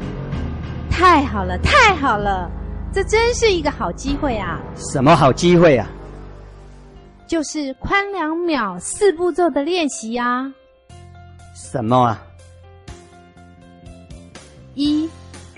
[0.90, 2.50] 太好了，太好了，
[2.92, 4.60] 这真是一个好机会啊！
[4.76, 5.88] 什么好机会啊？
[7.26, 10.52] 就是宽两秒四步骤的练习啊。
[11.54, 12.20] 什么啊？
[14.74, 15.08] 一，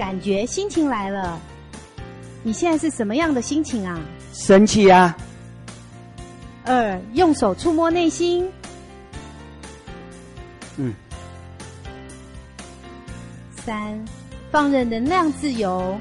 [0.02, 1.38] 感觉心情来了，
[2.42, 4.00] 你现在是什么样的心情啊？
[4.32, 5.16] 生气啊！
[6.64, 8.50] 二，用手触摸内心。
[10.76, 10.92] 嗯，
[13.64, 14.04] 三，
[14.50, 15.96] 放任能量自由。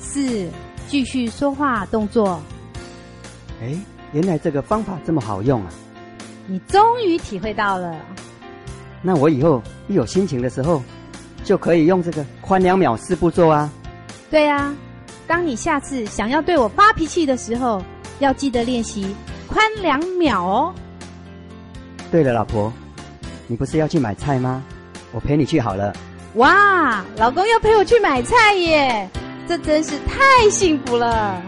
[0.00, 0.48] 四，
[0.92, 2.38] 继续说话动作。
[3.62, 3.74] 哎，
[4.12, 5.70] 原来这个方法这么好用啊！
[6.46, 7.96] 你终于体会到了。
[9.00, 10.82] 那我以后一有心情的时候，
[11.44, 13.70] 就可以用这个宽两秒四步骤啊。
[14.30, 14.76] 对啊，
[15.26, 17.82] 当你下次想要对我发脾气的时候，
[18.18, 19.16] 要记得练习
[19.48, 20.74] 宽两秒哦。
[22.10, 22.70] 对了，老婆，
[23.46, 24.62] 你不是要去买菜吗？
[25.10, 25.90] 我陪你去好了。
[26.34, 29.08] 哇，老公要陪我去买菜耶，
[29.48, 31.42] 这真是太幸福了。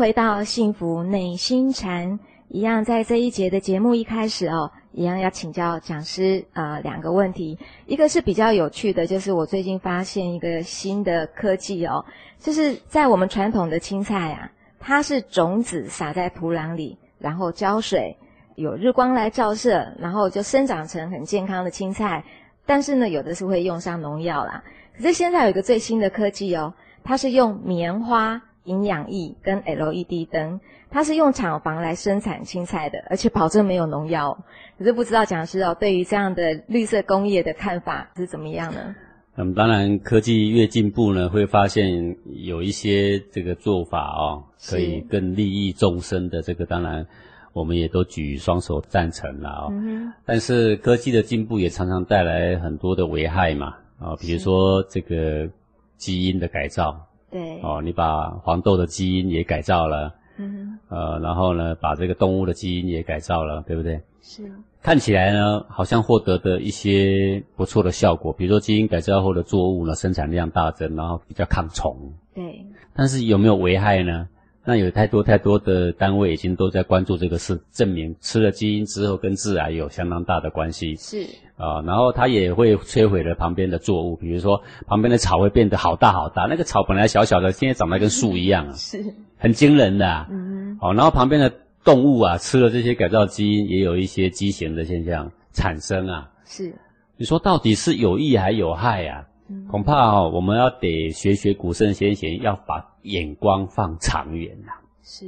[0.00, 2.18] 回到幸福内心禅。
[2.48, 12.02] 一样在这一节的节目一开始哦，一样要请教讲师呃两个问题，一个是比较有趣的，就是我最近发现一个新的科技哦，
[12.38, 18.16] 就是在我们传统的青菜啊，它是种子撒在土壤里，然后浇水，
[18.54, 22.24] 有日光来照射，然后就生长成很健康的青菜。
[22.64, 24.64] 但是呢，有的是会用上农药啦。
[24.96, 26.72] 可是现在有一个最新的科技哦，
[27.04, 34.44] 它是用棉花、营养液跟 LED 灯，它是用厂房来生产青菜的，而且保证没有农药。
[34.78, 38.94] 可是不知道讲师哦，对于这样的绿色工业的看法是怎么样呢？
[39.36, 46.42] 那么当然，科技越进步呢，会发现有一些这个做法哦，可以更利益众生的。
[46.42, 47.06] 这个当然，
[47.52, 49.68] 我们也都举双手赞成了哦。
[49.70, 55.48] 嗯但是科技的进步也常常带来很多的危害嘛，啊、比如说这个
[55.96, 64.00] 基因的改造哼，对，哦，你把黄豆的基因也改造了，嗯呃，然后呢，把这个动物的基因也改造了，对不对？
[64.22, 64.50] 是，
[64.82, 71.96] 看起来呢，好像获得的一些不错的效果，比如说基因改造后的作物呢，生产量大增，然后比较抗虫。
[72.34, 74.28] 对，但是有没有危害呢？
[74.64, 89.02] 那有太多太多的单位已经都在关注这个事，证明吃了基因之后跟致癌有相当大的关系是，啊、然后它也会摧毁了旁边的作物，比如说旁边的草会变得好大好大，那个草本来小小的，现在长得跟树一样啊， 是，
[89.38, 90.28] 很惊人的、啊。
[90.30, 96.30] 嗯好，然后旁边的动物啊，吃了这些改造基因，也有一些畸形的现象产生啊。
[96.44, 96.74] 是，
[97.16, 99.26] 你说到底是有益还有害啊？
[99.50, 104.80] 嗯恐怕哦，我们要得学学古圣先贤，要把眼光放长远啊。
[105.02, 105.26] 是，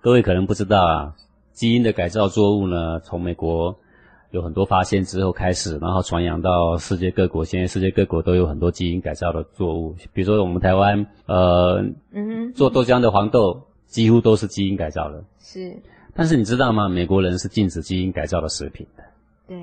[0.00, 1.14] 各位可能不知道啊，
[1.52, 3.76] 基因的改造作物呢，从美国
[4.30, 7.44] 有很多发现之后开始，然后传扬到世界各国。
[7.44, 15.22] 现在世界各国都有很多基因改造的作物，比如说我们台湾，呃，嗯哼，做豆浆的黄豆几乎都是基因改造的。
[15.38, 15.76] 是，
[16.14, 16.88] 但是你知道吗？
[16.88, 19.04] 美国人是禁止基因改造的食品的。
[19.46, 19.56] 对，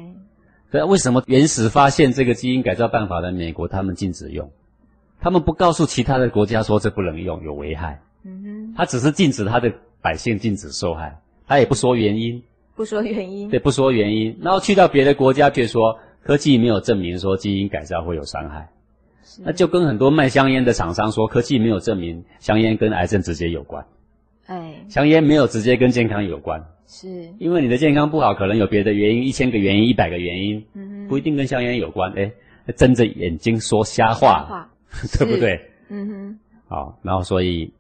[0.72, 4.50] 对啊，为什么原始发现这个基因改造办法的美国，他们禁止用？
[5.20, 8.02] 他们不告诉其他的国家说这不能用，有危害。
[8.24, 12.42] 嗯哼，他只是禁止他的百姓禁止受害，他也不说原因，
[12.76, 14.38] 不说原因，对，不说原因。
[14.42, 18.70] 然后去到别的国家却说科技没有证明说基因改造会有伤害，
[19.24, 19.42] 是。
[19.44, 23.86] 那就跟很多卖香烟的厂商说科技没有证明香烟跟癌症直接有关，
[24.48, 32.12] 哎，香烟没有直接跟健康有关，是，因为你的健康不好，可能有别的原因，一千个原因，一百个原因，嗯哼，不一定跟香烟有关。
[32.18, 32.32] 哎，
[32.76, 34.70] 睁着眼睛说瞎话，话，
[35.18, 35.60] 对不对？
[35.90, 37.74] 嗯哼，好，然后所以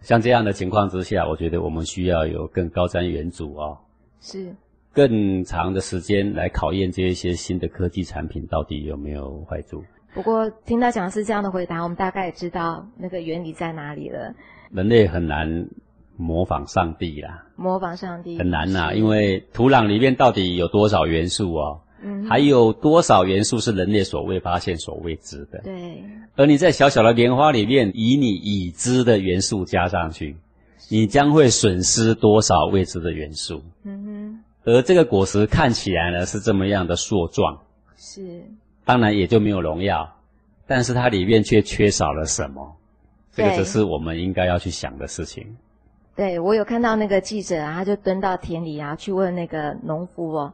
[0.00, 3.78] 像这样的情况之下，我觉得我们需要有更高瞻远瞩哦，
[4.20, 4.54] 是，
[4.92, 9.84] 更长的时间来考验这一些新的科技产品到底有没有坏处。
[10.14, 14.34] 不过听到讲师这样的回答，我们大概也知道那个原理在哪里了。
[14.72, 15.68] 人类很难
[16.16, 21.80] 模仿上帝啦，模仿上帝很难呐、是因为土壤里面到底有多少元素哦？
[22.02, 25.58] 嗯还有多少元素是人类所未发现、所未知的？
[25.64, 26.02] 对，
[26.36, 30.36] 而你在小小的莲花里面，以你已知的元素加上去，
[30.90, 33.62] 你将会损失多少未知的元素？
[33.84, 37.58] 嗯哼，而这个果实看起来呢是这么样的硕壮，
[37.96, 38.42] 是，
[38.84, 40.16] 当然也就没有荣耀，
[40.66, 42.76] 但是它里面却缺少了什么？
[43.32, 45.56] 这个只是我们应该要去想的事情。
[46.16, 50.52] 对我有看到那个记者啊，他就蹲到田里啊，去问那个农夫哦，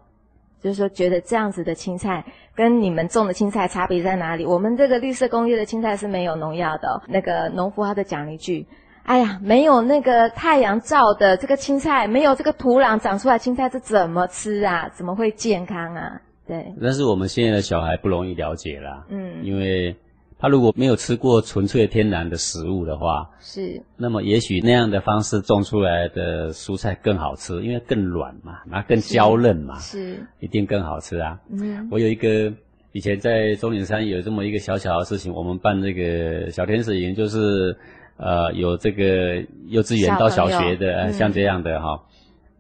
[0.61, 4.45] 就是说觉得这样子的青菜跟你们种的青菜差别在哪里？
[4.45, 8.67] 我们这个绿色工业的青菜是没有农药的哦、那个农夫他就讲了一句
[9.05, 14.89] ：“哎呀，没有那个太阳照的这个青菜，没有这个土壤长出来青菜，这怎么吃啊？
[14.93, 19.97] 怎么会健康啊？”对，但是我们现在的小孩不容易了解啦，嗯，因为
[20.43, 23.81] 他如果没有吃过纯粹天然的食物的话，是。
[23.97, 31.39] 那么也许那样的方式种出来的蔬菜更好吃，因为更软嘛，然后更娇嫩嘛，是，一定更好吃啊。
[31.49, 31.89] 嗯。
[31.93, 32.53] 我有一个
[32.91, 37.77] 以前在中岭山有这么一个小小的事情，我们办这个小天使营，就是
[38.17, 39.37] 呃有这个
[39.69, 42.03] 幼稚园到小学的，像这样的哈、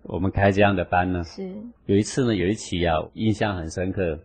[0.05, 1.25] 我们开这样的班呢。
[1.25, 1.51] 是。
[1.87, 4.21] 有一次呢，有一期啊，印象很深刻，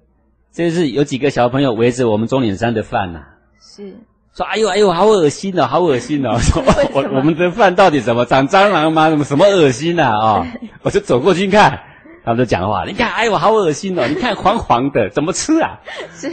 [0.52, 3.26] 这是有几个小朋友围着我们中岭山的饭呐、
[3.60, 3.94] 是，
[4.36, 6.38] 说哎呦哎呦，好恶心哦，好恶心哦！
[6.40, 9.10] 说我我们的饭到底怎么长蟑螂吗？
[9.10, 10.48] 什么什么恶心啊啊、
[10.84, 11.80] 我就走过去看，
[12.24, 14.04] 他们就讲话，你看，哎呦，好恶心哦！
[14.08, 15.80] 你看黄黄的， 怎么吃啊？
[16.14, 16.32] 是？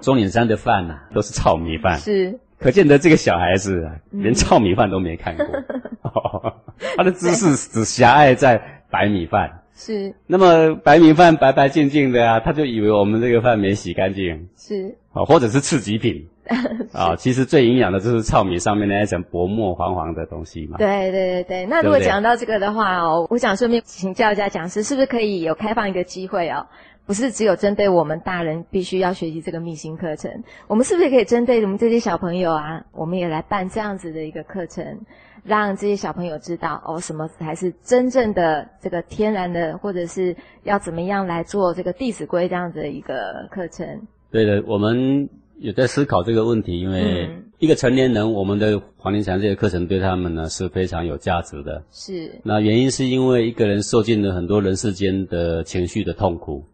[0.00, 5.46] 中岭山的饭呐、都是糙米饭，是可见得这个小孩子连糙米饭都没看过，
[6.96, 9.61] 他的知识只狭隘在白米饭。
[9.84, 16.28] 是那么白米饭白白净净的啊，他就以为我们这个饭没洗干净是，啊，或者是次级品
[16.94, 17.16] 啊。
[17.16, 20.78] 其实最营养的就是糙米上面那一层薄膜黄黄的东西嘛。
[20.78, 21.66] 对对对对。
[21.66, 26.64] 那如果讲到这个的话哦，我想顺便请教一下讲师，是不是可以有开放一个机会哦？
[27.04, 30.30] 不是只有针对我们大人必须要学习这个密心课程，
[30.68, 35.00] 我们是不是也可以针对我们这些小朋友啊，我们也来办这样子的一个课程，
[35.44, 43.86] 让这些小朋友知道哦，什么才是真正的这个天然的，或者是要怎么样来做这个《弟子规》这样子的一个课程。
[44.30, 45.28] 对的，我们
[45.58, 51.82] 有在思考这个问题，因为嗯一个成年人，我们的黄庭禅这个课程对他们呢是非常有价值的。
[51.90, 56.64] 是那原因是因为一个人受尽了很多人世间的情绪的痛苦，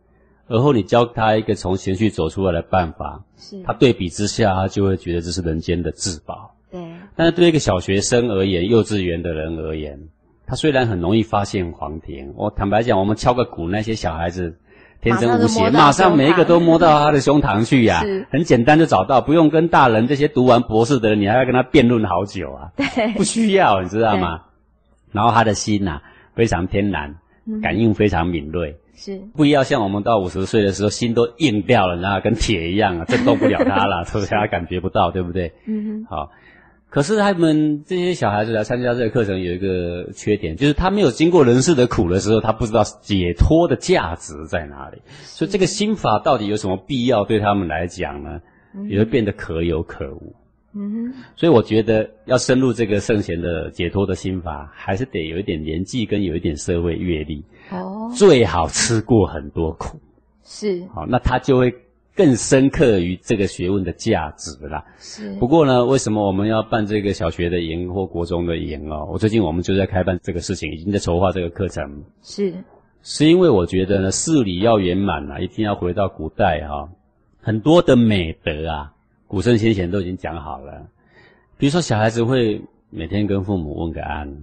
[0.46, 6.54] 而后你教他一个从情绪走出来的办法，是，他对比之下，他就会觉得这是人间的至宝。
[6.98, 9.98] 对但是对一个小学生而言，幼稚园的人而言，
[10.46, 14.58] 他虽然很容易发现黄庭，我坦白讲，我们敲个鼓，那些小孩子
[15.00, 24.42] 天真无邪，马上每一个都摸到他的胸膛去呀、是很简单就找到，不用跟大人这些读完博士的人，你还要跟他辩论好久啊，对不需要，你知道吗？
[25.12, 26.00] 然后他的心呐、
[26.34, 28.76] 非常天然，嗯感应非常敏锐。
[29.00, 35.52] 是不要像我们到五十岁的时候，心都硬掉了，然后跟铁一样啊，震动不了它了， 所以他感觉不到，对不对？
[35.68, 36.32] 嗯好，
[36.90, 45.02] 可是他们这些小孩子来参加这个课程有一个缺点，就是他没有经过人世的苦的时候，他不知道解脱的价值在哪里。
[45.22, 48.40] 所以这个心法到底有什么必要对他们来讲呢？
[48.88, 50.34] 也会变得可有可无。
[50.74, 59.98] 嗯哼所以我觉得要深入这个圣贤的解脱的心法，还是得有一点年纪跟有一点社会阅历，哦最好吃过很多苦。
[60.44, 61.74] 是好，那他就会
[62.18, 64.84] 更深刻于这个学问的价值啦。
[64.98, 69.08] 是不过呢，为什么我们要办这个小学的营或国中的营哦？
[69.08, 72.52] 我最近我们就在开办这个事情，已经在筹划这个课程，是
[73.02, 76.88] 是因为我觉得呢，事理要圆满啊，一定要回到古代哈、
[77.40, 78.92] 很多的美德啊，
[79.28, 80.88] 古圣先贤都已经讲好了。
[81.56, 82.60] 比如说，小孩子会
[82.90, 84.42] 每天跟父母问个安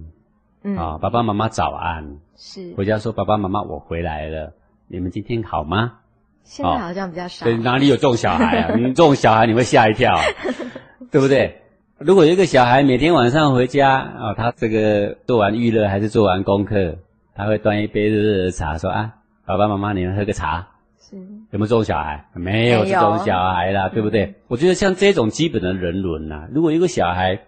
[0.62, 4.54] 嗯啊，爸爸妈妈早安，是回家说爸爸妈妈我回来了，
[4.88, 5.98] 你们今天好吗？
[6.46, 8.74] 现在好像比较少对，哪里有这种小孩啊？
[8.78, 10.22] 你这种小孩你会吓一跳、啊，
[11.10, 11.60] 对不对？
[11.98, 16.96] 如果有一个小孩每天晚上回家啊、他这个做完娱乐还是做完功课，
[17.34, 20.68] 他会端一杯热热的茶，说啊，爸爸妈妈你们喝个茶。
[20.98, 21.16] 是
[21.50, 22.24] 有没有这种小孩？
[22.34, 24.34] 没有这种小孩啦，对不对？
[24.48, 27.40] 我觉得像这种基本的人伦呐、如果一个小孩，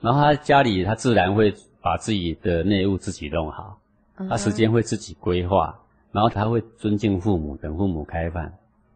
[0.00, 3.78] 然后他家里他自然会把自己的内务自己弄好，
[4.16, 5.78] 嗯他时间会自己规划，
[6.12, 8.52] 然后他会尊敬父母，等父母开饭，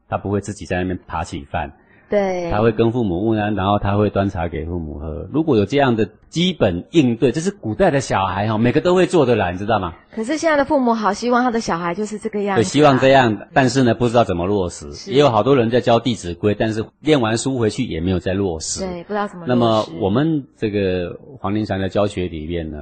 [0.09, 1.73] 他不会自己在那边扒起饭，
[2.09, 5.29] 对他会跟父母问安，然后他会端茶给父母喝。
[5.33, 9.95] 如果有这样的基本应对，这是古代的小孩哈，每个都会做的来，你知道吗？
[10.15, 15.11] 可是现在的父母好希望他的小孩就是这个样子、啊，对，希望这样，但是呢，不知道怎么落实。
[15.11, 18.81] 也有好多人在教《弟子规》，但是念完书回去也没有再落实。
[18.81, 19.49] 对，不知道怎么落实。
[19.49, 22.79] 那么我们这个黄庭禅的教学里面呢，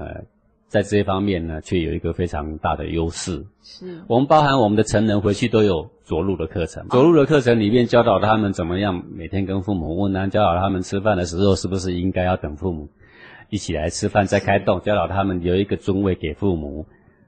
[0.75, 3.47] 在这一方面呢，却有一个非常大的优势。
[3.63, 12.89] 是我们包含我们的成人回去都有着陆的课程，着陆的课程里面教导他们怎么样每天跟父母问安，教导他们吃饭的时候是不是应该要等父母
[13.51, 16.87] 一起来吃饭再开动，教导他们有一个尊位给父母，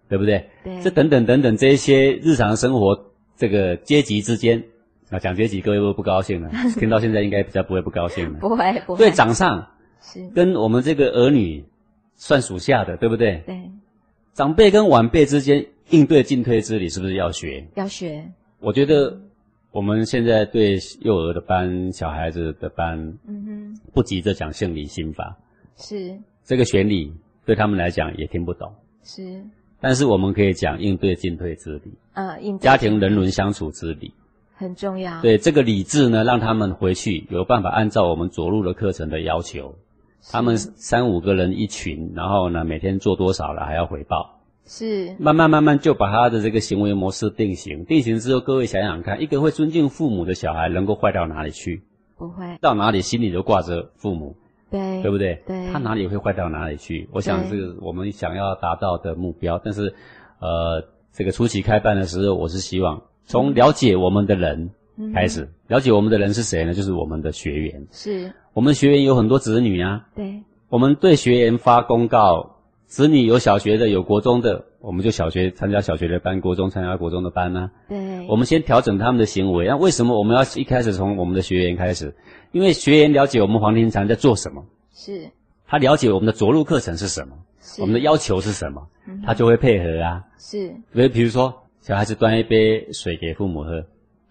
[0.08, 0.48] 对不对？
[0.64, 4.64] 对这等等等等这一些日常生活这个阶级之间
[5.10, 6.50] 啊，讲阶级各位会不不高兴了？
[6.80, 8.40] 听到现在应该比较不会不高兴了。
[8.40, 9.68] 不会不会对长上
[10.02, 11.64] 是跟我们这个儿女
[12.16, 13.42] 算属下的，对不对？
[13.46, 13.70] 对
[14.34, 17.66] 长辈跟晚辈之间应对进退之礼是不是要学？
[17.74, 18.22] 要学
[18.58, 19.18] 我觉得
[19.70, 25.36] 我们现在对幼儿的班、小孩子的班，嗯哼不急着讲圣理心法，
[25.76, 27.12] 是这个玄理
[27.44, 28.72] 对他们来讲也听不懂。
[29.04, 29.42] 是
[29.80, 34.12] 但是我们可以讲应对进退之理，呃应对家庭人伦相处之理。
[34.54, 39.76] 很重要。，对这个理智呢，让他们回去有办法按照我们着陆的课程的要求，
[40.30, 47.84] 他们三五个人一群，然后呢每天做多少了还要回报，是慢慢慢慢就把他的这个行为模式定型。
[47.84, 51.82] 定型之后，各位想想看，一个会尊敬父母的小孩能够坏到哪里去？
[52.18, 54.36] 不会，到哪里心里都挂着父母，
[54.70, 55.42] 对对不对？
[55.46, 57.08] 对他哪里会坏到哪里去？
[57.12, 59.94] 我想对这个我们想要达到的目标，但是
[60.40, 64.70] 呃，这个初期开办的时候，我是希望从了解我们的人嗯
[65.14, 66.74] 开始，了解我们的人是谁呢？
[66.74, 67.86] 就是我们的学员。
[67.90, 79.66] 是，我们学员有很多子女啊，对，我们对学员发公告，子女有小学的，有国中的，我们就小学参加小学的班，国中参加国中的班呢、对，我们先调整他们的行为。
[79.66, 82.14] 那为什么我们要一开始从我们的学员开始？
[82.52, 85.30] 因为学员了解我们黄庭禅在做什么，是。
[85.68, 87.82] 他了解我们的着陆课程是什么，是。
[87.82, 90.24] 我们的要求是什么，嗯他就会配合啊。
[90.38, 90.68] 是。
[90.92, 93.84] 比如比如说，小孩子端一杯水给父母喝。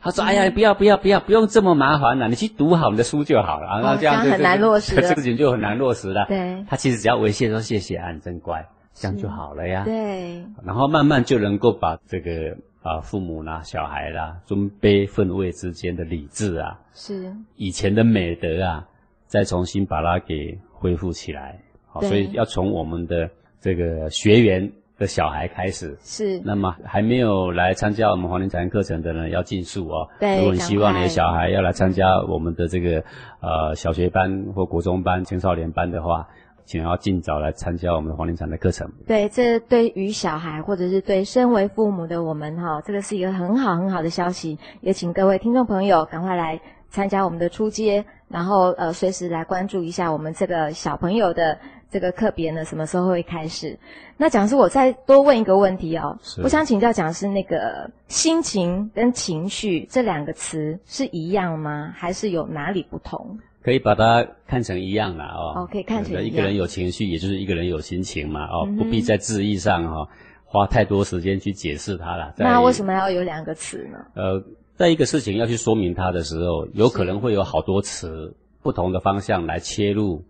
[0.06, 6.28] 他说：“哎呀，不要不要不要，不用这么麻烦了，你去读好你的书就好了。”啊，那这样就哦很难落实了 这个事情就很难落实了。
[6.28, 9.84] 对他其实只要微信说谢谢啊，你真乖，这样就好了呀。
[9.84, 18.88] 对，然后慢慢就能够把这个啊父母啦、小孩啦、尊卑分位之间的理智啊，是以前的美德啊，
[19.26, 21.60] 再重新把它给恢复起来。
[21.88, 23.28] 好，对所以要从我们的
[23.60, 25.98] 这个学员的小孩开始。
[26.02, 30.08] 是，那么还没有来参加我们黄庭禅课程的呢，要尽速哦。
[30.20, 33.04] 对如果你希望你的小孩要来参加我们的这个
[33.42, 36.28] 呃小学班或国中班、青少年班的话，
[36.66, 38.92] 请要尽早来参加我们的黄庭禅的课程。
[39.06, 51.60] 对，这对于小孩或者是对身为父母的我们哈，这个是一个很好很好的消息，也请各位听众朋友赶快来参加我们的初阶，然后呃随时来关注一下我们这个小朋友的
[51.96, 53.80] 这个课别呢什么时候会开始。
[54.18, 61.94] 那讲师，我再多问一个问题哦，是我想请教讲师，那个心情跟情绪这两个词是一样吗？
[61.96, 63.40] 还是有哪里不同？
[63.64, 65.62] 可以把它看成一样啦哦。
[65.62, 70.10] 哦可以看成一样对一个人有情绪，也就是一个人有心情嘛哦，嗯不必在字义上哈、哦、
[70.44, 72.34] 花太多时间去解释它了。
[72.38, 74.06] 那为什么要有两个词呢？
[74.16, 74.44] 呃，
[74.76, 80.26] 在一个事情要去说明它的时候，有可能会有好多词不同的方向来切入，嗯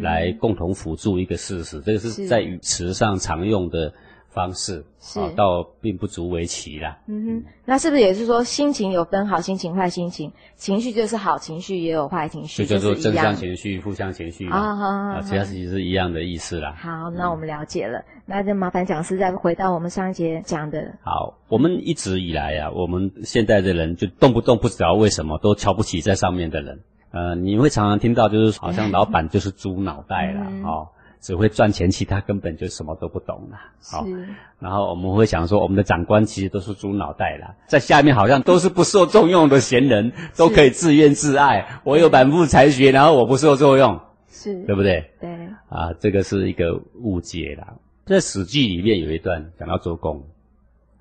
[0.00, 1.80] 来共同辅助一个事实。
[1.80, 3.92] 这个是是在语词上常用的
[4.30, 6.98] 方式，是啊，倒并不足为奇啦。
[7.06, 10.32] 嗯哼，那是不是也是说心情有分好心情、坏心情？
[10.56, 14.48] 情绪就是好情绪，也有坏情绪，就叫做正向情绪、负向情绪。
[14.50, 16.74] 啊啊，其他事情是一样的意思啦。
[16.76, 18.04] 好，那我们了解了。
[18.26, 26.80] 那就麻烦讲师再回到我们上一节讲的，好，我们一直以来啊，我们现在的人就动不动不知道为什么都瞧不起在上面的人。
[27.14, 30.88] 呃，你会常常听到，就是好像老板就是猪脑袋啦，嗯哦，
[31.20, 33.70] 只会赚钱，其他根本就什么都不懂啦。
[33.88, 41.80] 好、是然后我们会想说，我们的长官其实都是猪脑袋啦，在下面好像都是不受重用的闲人，都可以自怨自艾。
[41.84, 45.12] 我有满腹才学，然后我不受重用，是，对不对？
[45.20, 45.30] 对，
[45.68, 47.74] 啊，这个是一个误解啦。
[48.06, 50.24] 在《史记》里面有一段讲到周公，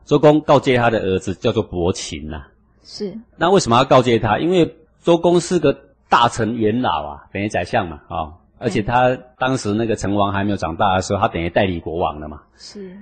[0.05, 2.43] 周公告诫他的儿子叫做伯禽呐。
[2.83, 4.37] 是那为什么要告诫他？
[4.37, 5.75] 因为周公是个
[6.13, 12.43] 大臣元老啊，等于宰相嘛，啊、哦，而且他当时那个成王还没有长大的时候，他等于代理国王了嘛。
[12.55, 12.95] 是，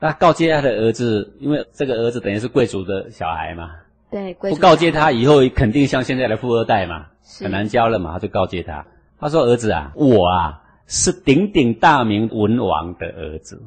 [0.00, 3.70] 那告诫他的儿子，因为这个儿子等于是贵族的小孩嘛，
[4.10, 8.84] 对，贵族不告诫他以后肯定像现在的富二代嘛，是很难教了嘛，他就告诫他。
[9.20, 13.62] 他说：“儿子啊，我啊是鼎鼎大名文王的儿子，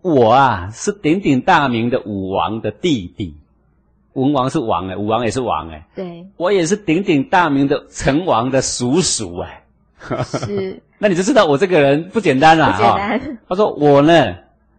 [0.00, 3.36] 我啊是鼎鼎大名的武王的弟弟。
[4.14, 9.64] 文王是王哎，武王也是王哎，对，我也是鼎鼎大名的成王的叔叔哎。
[10.24, 14.34] 是 那你就知道我这个人不简单啦，不简单哈他说我呢，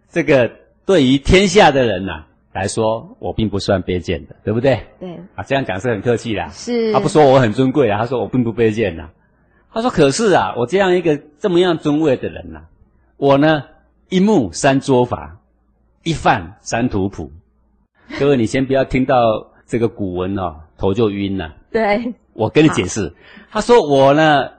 [0.10, 0.52] 这个
[0.86, 4.80] 对于天下的人呐、来说，我并不算卑贱的，对不对？
[5.00, 6.50] 对，啊，这样讲是很客气啦。
[6.50, 9.10] 是，他不说我很尊贵啊，他说我并不卑贱呐。
[9.74, 12.64] 他说可是啊，我这样一个这么样尊贵的人呐、
[13.18, 13.64] 我呢
[14.10, 15.38] 一目三桌法，
[16.04, 17.32] 一饭三图谱。
[18.20, 21.54] 各位，你先不要听到这个古文哦，头就晕了。
[21.72, 23.14] 对，我跟你解释，
[23.50, 24.50] 他说我呢，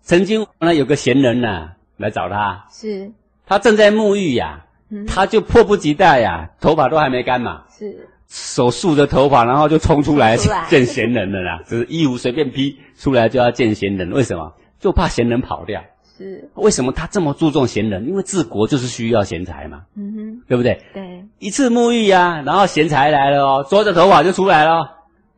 [0.00, 3.10] 曾经呢有个闲人呐、来找他，是，
[3.46, 5.06] 他正在沐浴呀、嗯。
[5.06, 10.66] 他就迫不及待呀、头发都还没干嘛，是，手竖着头发，然后就冲出来冲出来。
[10.70, 14.52] 见闲人了啦，就是衣服随便披出来就要见闲人，为什么？
[14.78, 15.80] 就怕闲人跑掉。
[16.22, 18.06] 是，为什么他这么注重贤人？
[18.06, 20.80] 因为治国就是需要贤才嘛，嗯哼，对不对？
[20.94, 24.88] 对，一次沐浴呀、然后贤才来了哦，抓着头发就出来了哦，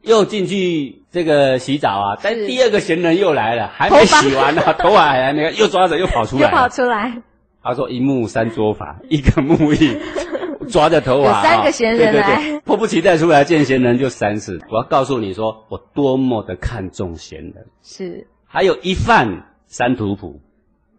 [0.03, 5.09] 又进去这个洗澡啊，但第二个贤人又来了，还没洗完呢，头发。
[5.09, 6.69] 还没，又抓着又跑出又跑。
[6.69, 7.17] 出来，
[7.63, 9.99] 他说一木三桌法，一个沐浴，
[10.69, 12.37] 抓着头发，有三个贤人对对来。
[12.37, 14.61] 对，迫不及待出来见贤人就三次。
[14.71, 17.67] 我要告诉你说，我多么的看重贤人。
[17.83, 18.27] 是。
[18.47, 20.41] 还有一饭三图谱，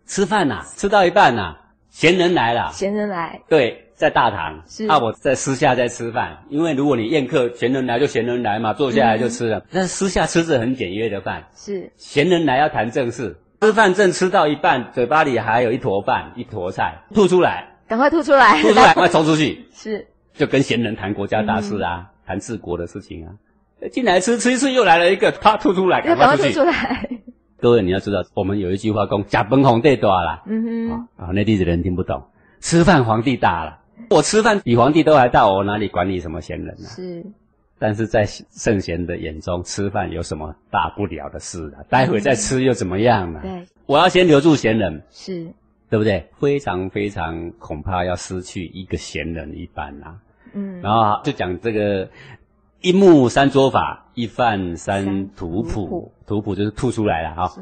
[0.06, 1.56] 吃饭呐、吃到一半呐、
[1.89, 4.86] 闲人来了，闲人来，对，在大堂是。
[4.88, 9.64] 啊，我在私下在吃饭，因为如果你宴客，闲人来就闲人来嘛，坐下来就吃了。
[9.72, 11.91] 但是私下吃是很简约的饭，是。
[11.97, 20.08] 闲人来要谈正事，吃饭正吃到一半，嘴巴里还有一坨饭、一坨菜，吐出来，赶快吐出来，吐出来，赶快冲出去， 是。
[20.34, 23.34] 就跟闲人谈国家大事啊，谈治国的事情啊。
[23.91, 26.62] 进来吃吃一次，又来了一个，啪吐出来，要赶快吐出。
[26.62, 27.10] 来，
[27.66, 30.43] 各位你要知道，我们有一句话讲“假本皇帝大啦。
[30.45, 32.24] 嗯”，哼，啊，内地的人听不懂，
[32.59, 33.80] 吃饭皇帝大了。
[34.11, 37.26] 我吃饭比皇帝都还大，我哪里管你什么闲人呢、是。
[37.80, 41.82] 但是在圣贤的眼中，吃饭有什么大不了的事啊？
[41.89, 45.47] 待会再吃又怎么样呢、对，我要先留住贤人，是。
[45.89, 46.24] 对不对？
[46.39, 50.16] 非常非常恐怕要失去一个贤人一般啊。
[50.53, 52.07] 嗯，然后就讲这个
[52.82, 56.11] 一木三桌法，一饭三三图谱。
[56.28, 57.61] 图谱，就是吐出来了哈、是。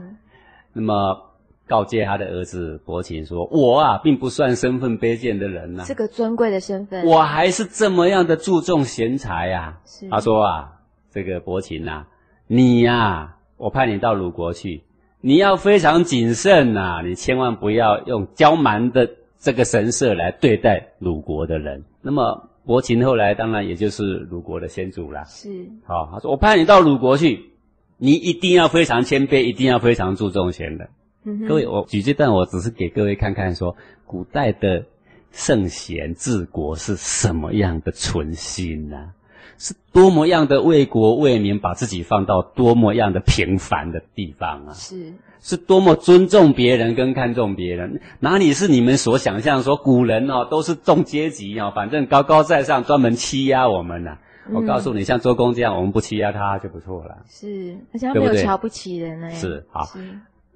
[0.71, 1.31] 那么
[1.67, 10.09] 告诫他的儿子伯禽说：“我啊，并不算身份卑贱的人呐、这个尊贵的身份，我还是这么样的注重贤才呀、是。
[10.09, 10.71] 他说啊，
[11.11, 12.05] 这个伯禽呐、
[12.47, 14.83] 你呀、我派你到鲁国去，
[15.21, 19.09] 你要非常谨慎呐、你千万不要用骄蛮的
[19.39, 21.83] 这个神色来对待鲁国的人。
[22.01, 25.23] 那么伯禽后来当然也就是鲁国的先祖啦。
[25.25, 27.51] 是好、他说我派你到鲁国去，
[27.97, 30.89] 你一定要非常谦卑，一定要非常注重贤人。
[31.25, 34.85] 嗯哼各位，我举这段我只是给各位看看说，古代的
[35.31, 39.11] 圣贤治国是什么样的存心呐、
[39.57, 44.73] 是多么样的为国为民，把自己放到多么样的平凡的地方啊！
[44.73, 45.13] 是
[45.43, 54.17] 是多么尊重别人跟看重别人，哪里是你们所想象说古人哦都是重阶级哦，反正高高在上，专门欺压我们呐、啊
[54.53, 57.17] 我告诉你，像周公这样，我们不欺压他就不错了。
[57.29, 59.87] 是，而且他没有瞧不起人哎，是好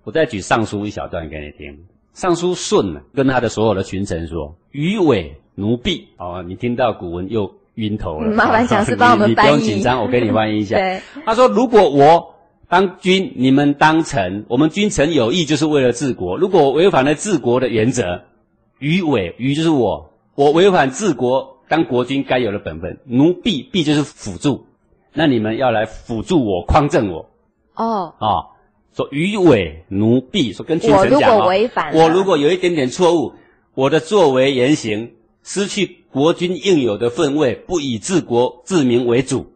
[0.03, 1.77] 我再举尚书一小段给你听。
[2.13, 8.31] 尚书舜呢，跟他的所有的群臣说：“鱼尾奴婢。”哦，你听到古文又晕头了。
[8.31, 10.75] 嗯麻烦讲师 帮我们你你不用翻译紧张，我给你翻译一下。
[10.79, 12.35] 对，他说：“如果我
[12.69, 16.37] 当君，你们当臣，我们君臣有义，就是为了治国。
[16.37, 18.23] 如果我违反了治国的原则，
[18.79, 24.65] 于伪于就是我，我违反治国当国君该有的本分，奴婢婢就是辅助，
[25.13, 27.29] 那你们要来辅助我，匡正我。
[27.75, 28.57] 哦，啊。
[28.95, 33.33] 说于伪奴婢，说跟群我如臣讲、哦，果违反我如果有一点点错误，
[33.75, 35.11] 我的作为言行
[35.43, 39.51] 失去国君应有的分位，不以治国治民为主，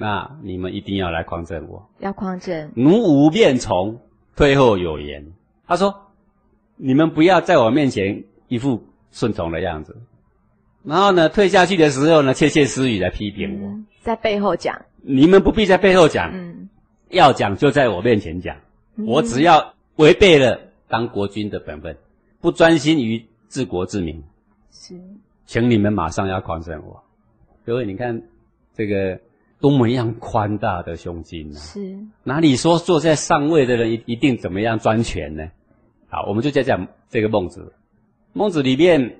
[0.00, 1.86] 那你们一定要来匡正我。
[1.98, 4.00] 要匡正，奴无变从，
[4.34, 5.22] 退后有言。
[5.66, 5.94] 他说
[6.76, 9.94] ：“你们不要在我面前一副顺从的样子，
[10.82, 13.68] 然后呢，退下去的时候呢，窃窃私语来批评我。
[13.68, 16.70] 嗯，在背后讲，你们不必在背后讲，嗯，
[17.10, 18.56] 要讲就在我面前讲。
[18.96, 21.96] 嗯我只要违背了当国君的本分，
[22.40, 24.22] 不专心于治国治民，
[24.70, 24.94] 是
[25.46, 27.02] 请你们马上要匡正我。
[27.64, 28.22] 各位，你看
[28.74, 29.18] 这个
[29.60, 31.58] 多么样宽大的胸襟啊！
[31.58, 35.46] 是，哪里说坐在上位的人一一定怎么样专权呢？
[36.08, 37.72] 好，我们就在讲这个孟子。
[38.32, 39.16] 孟子里面，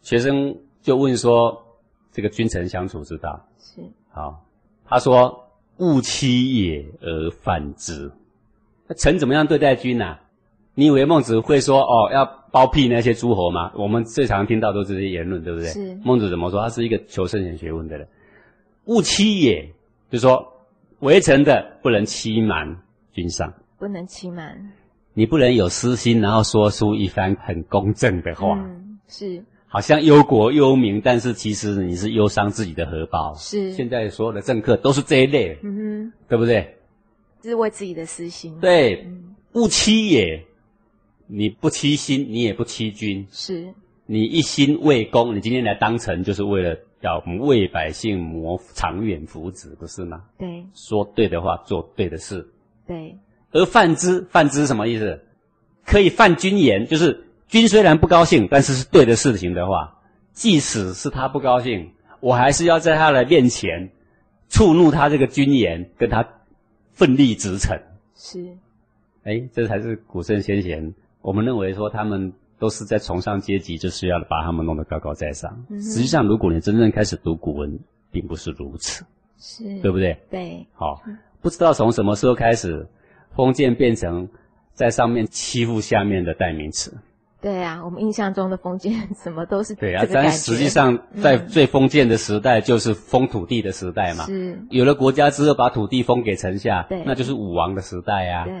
[0.00, 1.62] 学生就问说，
[2.10, 3.46] 这个君臣相处之道。
[3.58, 3.80] 是
[4.10, 4.44] 好，
[4.86, 8.10] 他说：“勿欺也而反之。”
[8.88, 10.16] 那臣怎么样对待君呢、
[10.74, 13.72] 你以为孟子会说哦要包庇那些诸侯吗？
[13.74, 15.68] 我们最常听到都是这些言论，对不对？
[15.68, 16.60] 是孟子怎么说？
[16.62, 18.08] 他是一个求圣贤学问的人。
[18.86, 19.72] 勿欺也，
[20.12, 20.46] 就是说
[20.98, 22.76] 为臣的不能欺瞒
[23.14, 24.70] 君上，不能欺瞒，
[25.14, 29.42] 你不能有私心，然后说出一番很公正的话，嗯，是。
[29.68, 33.34] 好像忧国忧民，但是其实你是忧伤自己的荷包。
[33.38, 36.76] 是，现在所有的政客都是这一类，嗯哼，对不对？
[37.40, 40.44] 这是为自己的私心，，对，嗯，勿欺也。
[41.26, 43.72] 你不欺心，你也不欺君，是。
[44.04, 50.22] 你一心为公，你今天来当臣，就是为了要我们为百姓谋长远福祉，不是吗？
[50.38, 52.48] 对说对的话，做对的事，
[52.86, 53.16] 对，
[53.50, 55.20] 而犯之，犯之什么意思？
[55.84, 59.98] 可以犯君言，就是君虽然不高兴，但是是对的事情的话，
[60.32, 61.90] 即使是他不高兴，
[62.20, 63.90] 我还是要在他的面前
[64.48, 66.26] 触怒他这个君言，跟他
[66.92, 67.82] 奋力直陈。
[68.14, 68.56] 是
[69.24, 70.94] 哎，这才是古圣先贤。
[71.20, 72.32] 我们认为说他们
[72.62, 75.50] 都是在崇尚阶级，就是要把他们弄得高高在上。
[75.68, 77.76] 嗯实际上，如果你真正开始读古文，
[78.12, 79.04] 并不是如此，
[79.36, 80.16] 是，对不对？
[80.30, 81.02] 对，好、
[81.40, 82.86] 不知道从什么时候开始，
[83.34, 84.28] 封建变成
[84.74, 86.96] 在上面欺负下面的代名词。
[87.42, 94.24] 对啊，我们印象中的封建 什么都是对啊但实际上在嗯最封建的时代就是封土地的时代嘛。
[94.24, 98.44] 是，有了国家之后，把土地封给臣下对，那就是武王的时代啊。
[98.44, 98.54] 对。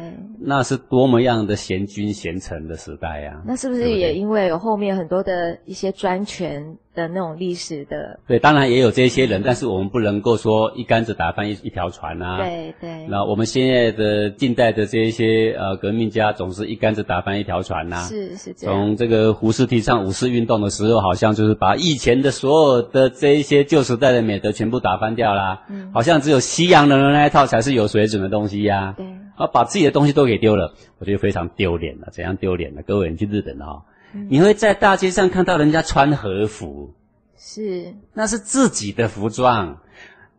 [0.44, 3.40] 那是多么样的贤君贤臣的时代啊！
[3.46, 8.20] 那是不是也因为有后面很多的一些专权的那种历史的？
[8.26, 12.38] 对，当然也有这些人，但是我们不能够说一竿子打翻一一条船啊。。
[12.38, 25.62] 对对，那我们现在的近代的这一些呃革命家，总是一竿子打翻一条船呐、是是这样，从这个胡适提倡五四运动的时候，好像就是把以前的所有的这一些旧时代的美德全部打翻掉啦。
[25.68, 32.08] 嗯好像只有西洋人的那一套才是有水准的东西呀、对，啊，把自己的东西都给丢了，我觉得非常丢脸了。
[32.12, 32.80] 怎样丢脸呢？
[32.86, 33.91] 各位，你去日本哦，嗯
[34.28, 36.94] 你会在大街上看到人家穿和服，
[37.36, 37.94] 是。
[38.14, 39.78] 那是自己的服装。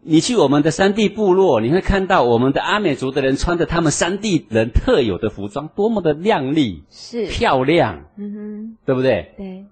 [0.06, 8.78] 你去我们的山地部落，你会看到我们的阿美族的人穿着他们山地人特有的服装，多么的靓丽、是，漂亮，嗯哼。
[8.86, 9.34] 对不对？
[9.38, 9.66] 对，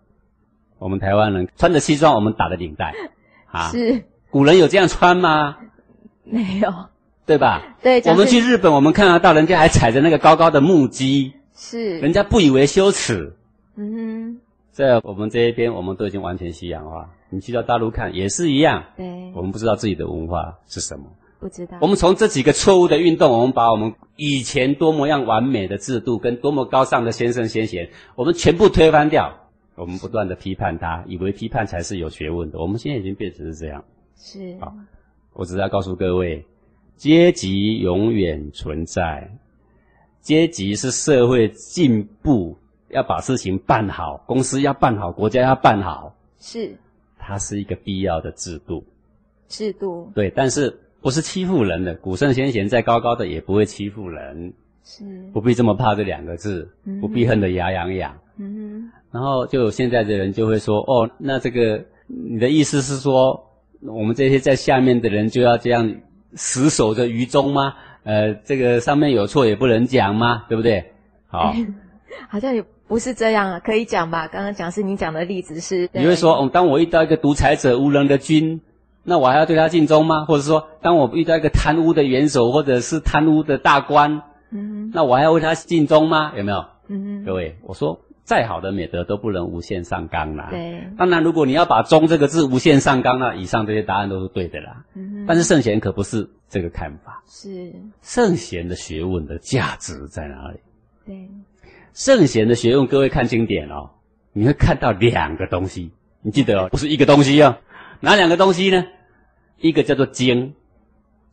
[0.79, 2.93] 我们台湾人穿着西装，我们打的领带，
[3.51, 5.57] 啊，是古人有这样穿吗？
[6.23, 6.73] 没有，
[7.25, 7.75] 对吧？
[7.83, 13.35] 对，我们去日本，我们看得到人家还踩着那个高高的木屐，是，人家不以为羞耻。
[13.81, 14.39] 嗯
[14.71, 17.09] 在我们这一边，我们都已经完全西洋化。
[17.29, 21.05] 你去到大陆看也是一样，对，我们不知道自己的文化是什么。
[21.39, 29.37] 不知道，我们从这几个错误的运动，我们把我们以前多么样完美的制度跟多么高尚的先生先贤，我们全部推翻掉。
[29.75, 32.59] 我们不断的批判他，以为批判才是有学问的。
[32.59, 33.83] 我们现在已经变成是这样。
[34.15, 34.73] 是，好
[35.33, 36.45] 我只是要告诉各位，
[36.95, 39.31] 阶级永远存在，
[40.21, 42.55] 阶级是社会进步
[42.91, 46.75] 要把事情办好，公司要办好，国家要办好，是
[47.17, 48.83] 它是一个必要的制度。
[49.47, 51.93] 制度，对，但是不是欺负人的。
[51.95, 58.17] 古圣先贤再高高的也不会欺负人，是，不必这么怕这两个字嗯，不必恨得牙痒痒。
[58.37, 63.45] 嗯然后就有现在的人就会说，哦，那这个你的意思是说，
[63.81, 65.95] 我们这些在下面的人就要这样
[66.33, 67.73] 死守着于忠吗？
[68.03, 70.45] 呃，这个上面有错也不能讲吗？
[70.47, 70.93] 对不对？
[71.27, 71.53] 好，
[72.29, 74.27] 好像也不是这样啊，可以讲吧？
[74.27, 78.59] 刚刚讲是你讲的例子是，你会说，哦，当我遇到一个独裁者、无能的君，
[79.05, 80.25] 那我还要对他尽忠吗？
[80.25, 86.33] 或者说，当我遇到一个贪污的元首或者是贪污的大官，嗯那我还要为他尽忠吗？
[86.35, 86.65] 有没有？
[86.89, 90.49] 嗯各位，我说再好的美德都不能无限上纲啦。
[90.51, 94.83] 对，当然，如果你要把“忠”这个字无限上纲，那以上这些答案都是对的啦。
[94.95, 97.71] 嗯但是圣贤可不是这个看法，是，
[98.01, 100.59] 圣贤的学问的价值在哪里？
[101.05, 101.29] 对，
[101.93, 103.91] 圣贤的学问，各位看经典哦，
[104.33, 107.57] 你会看到两个东西，你记得哦，不是一个东西哦，
[107.99, 108.85] 哪两个东西呢？
[109.57, 110.53] 一个叫做经，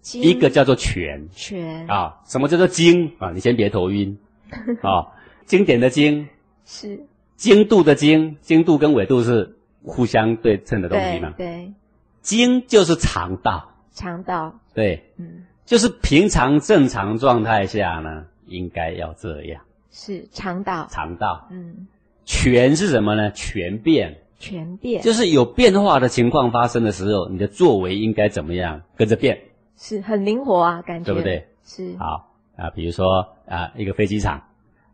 [0.02, 2.20] 经一个叫做权权啊。
[2.26, 3.30] 什么叫做经啊？
[3.32, 4.18] 你先别头晕
[4.82, 5.08] 啊。
[5.46, 6.28] 经典的经，
[6.66, 7.06] 是
[7.36, 11.34] 经度的经，经度跟纬度是互相对称的东西对嘛。
[11.38, 11.72] 对，
[12.20, 19.62] 经就是肠道，肠道，对，嗯，就是平常正常状态下呢，应该要这样。
[20.00, 21.88] 是肠道，肠道，嗯，
[22.24, 23.32] 全是什么呢？
[23.32, 29.36] 全变，全变，就是有变化的情况发生的时候，你的作为应该怎么样，跟着变，
[29.76, 31.12] 是很灵活啊，感觉。
[31.12, 31.48] 对不对？
[31.64, 34.40] 是，好啊，比如说啊，一个飞机场，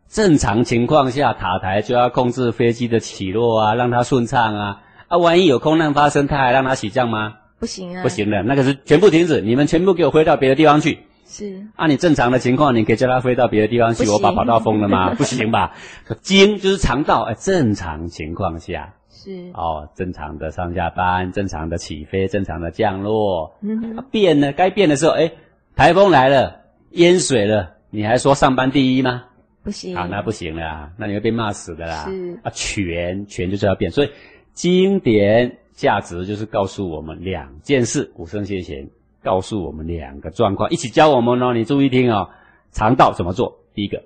[0.09, 4.81] 正常情况下，塔台就要控制飞机的起落啊，让它顺畅啊。
[5.07, 7.35] 啊，万一有空难发生，它还让它起降吗？
[7.59, 10.97] 不行啊，不，行的，那个是全部停止，你们全部给我飞到别的地方去。
[11.27, 14.07] 是按你正常的情况，你可以叫它飞到别的地方去。
[14.09, 15.13] 我把跑道封了吗？
[15.17, 15.73] 不行吧？
[16.21, 23.55] 经就是肠道，哎，正常情况下，是，哦，正常的上下班，正常的起飞，正常的降落。
[23.61, 25.31] 嗯啊变呢，该变的时候，哎，
[25.75, 26.61] 台风来了，
[26.91, 29.23] 淹水了，你还说上班第一吗？
[29.63, 32.05] 不行啊，那不行了啊，那你会被骂死的啦。
[32.07, 34.11] 是啊，全全就是要变，所以
[34.53, 38.87] 经典价值就是告诉我们两件事，古圣先贤
[39.25, 41.53] 告诉我们两个状况，一起教我们哦。
[41.53, 42.29] 你注意听哦，
[42.71, 43.57] 肠道怎么做？
[43.73, 44.03] 第一个，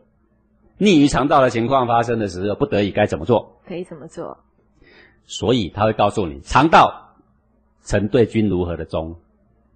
[0.78, 3.60] 逆于肠道的情况发生的时候，不得已该怎么做？
[3.68, 4.38] 可以怎么做？
[5.26, 7.16] 所以他会告诉你，肠道
[7.84, 9.18] 成对君如何的忠，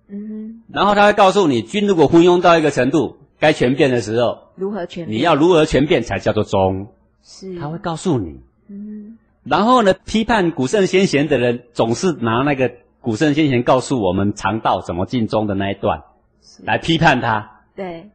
[0.08, 5.20] 嗯然后他会告诉你，君如果昏庸到一个程度，该全变的时候，如何全变？
[5.20, 6.88] 你要如何全变才叫做忠？
[7.22, 8.40] 是，他会告诉你。
[8.70, 12.72] 嗯然后呢，批判古圣先贤的人总是拿那个
[13.04, 16.04] 古圣先贤告诉我们肠道怎么尽忠的那一段
[16.42, 17.60] 是来批判他。
[17.76, 18.10] 对，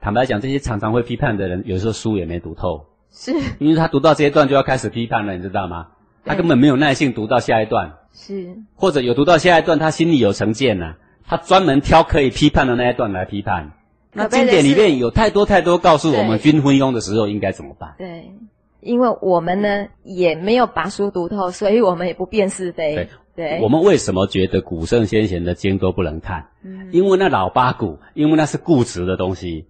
[0.00, 5.86] 坦白讲，这些常常会批判的人，有时候书也没读透，是因为他读到这一段就要开始批判了，你知道吗？
[6.24, 13.70] 他根本没有耐性读到下一段，是，或者有读到下一段，他心里有成见呢、他专门挑可以批判的那一段来批判。
[14.12, 17.94] 那经典里面有太多太多告诉我们对军昏庸的时候应该怎么办。
[17.96, 18.32] 对。
[18.80, 22.96] 因为我们呢也没有把书读透，所以我们也不辨是非。
[22.96, 26.50] 对对，我们为什么觉得古圣先贤的经都不能看？
[26.62, 29.66] 嗯因为那老八股，因为那是固执的东西。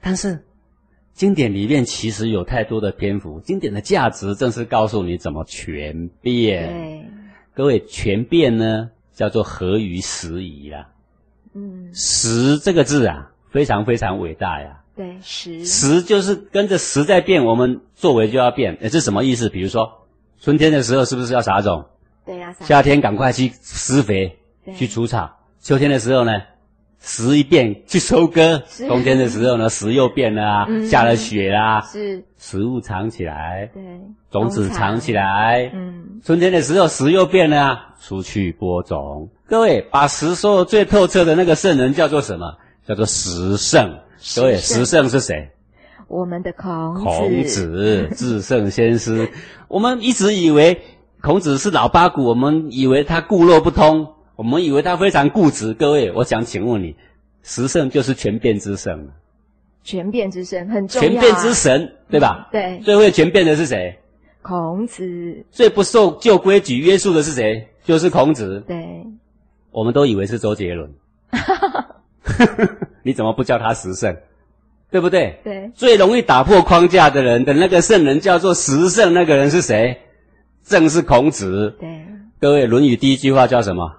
[0.00, 0.44] 但是
[1.12, 6.72] 经典里面其实有太多的篇幅，经典的价值正是告诉你怎么全变。
[6.72, 7.04] 对，
[7.54, 10.88] 各位，全变呢叫做合于时宜啦。
[11.54, 14.80] 嗯，时这个字啊，非常非常伟大呀。
[14.96, 18.76] 对，时时就是跟着时在变，我们作为就要变。
[18.80, 19.48] 诶这什么意思？
[19.48, 20.06] 比如说
[20.40, 21.84] 春天的时候是不是要撒种？
[22.24, 24.38] 对呀，撒夏天赶快去施肥，
[24.76, 25.26] 去除草；
[25.60, 26.32] 秋天的时候呢，
[27.00, 33.82] 时一变去收割；冬天的时候呢，时又变了啊，嗯下了雪啦，是，食物藏起来，对，
[34.30, 35.70] 种子藏起来。
[35.74, 39.28] 嗯，春天的时候，时又变了啊，出去播种。
[39.46, 42.56] 各位，把时说的最透彻的那个圣人叫做什么？
[42.86, 43.98] 叫做时圣。
[44.36, 45.50] 各位，时圣是谁？
[46.08, 49.28] 我们的孔子，孔子，至圣先师。
[49.68, 50.80] 我们一直以为
[51.22, 55.72] 孔子是老八股，我们以为他固若不通，我们以为他非常固执。
[55.72, 56.96] 各位，我想请问你，
[57.44, 59.08] 十圣就是全变之圣，
[59.84, 62.48] 全变之神很重要、啊，全变之神，对吧？
[62.50, 63.96] 对，最会全变的是谁？
[64.42, 67.68] 孔子，最不受旧规矩约束的是谁？
[67.84, 68.64] 就是孔子。
[68.66, 69.06] 对，
[69.70, 70.92] 我们都以为是周杰伦，
[73.04, 74.16] 你怎么不叫他十圣？
[74.90, 75.38] 对不对？
[75.44, 80.00] 对，最容易打破框架的人的那个圣人叫做十圣，那个人是谁？
[80.64, 81.76] 正是孔子。
[81.78, 82.04] 对，
[82.40, 83.96] 各位，《论语》第一句话叫什么？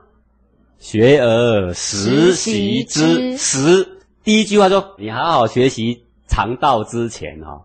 [0.80, 3.38] 学而时习之之。
[3.38, 3.88] 时
[4.24, 7.61] 第一句话说，你好好学习常道之前哦，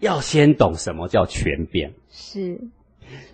[0.00, 1.92] 要先懂什么叫全变。
[2.10, 2.58] 是，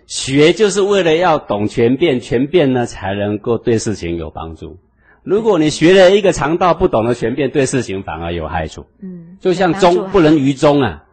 [0.05, 4.77] 学就是为了要懂全变，全变呢才能够对事情有帮助。
[5.23, 8.85] 如果你学了一个常道，不懂得全变，对事情反而有害处。
[9.01, 11.10] 嗯，就像中不能于中啊，对，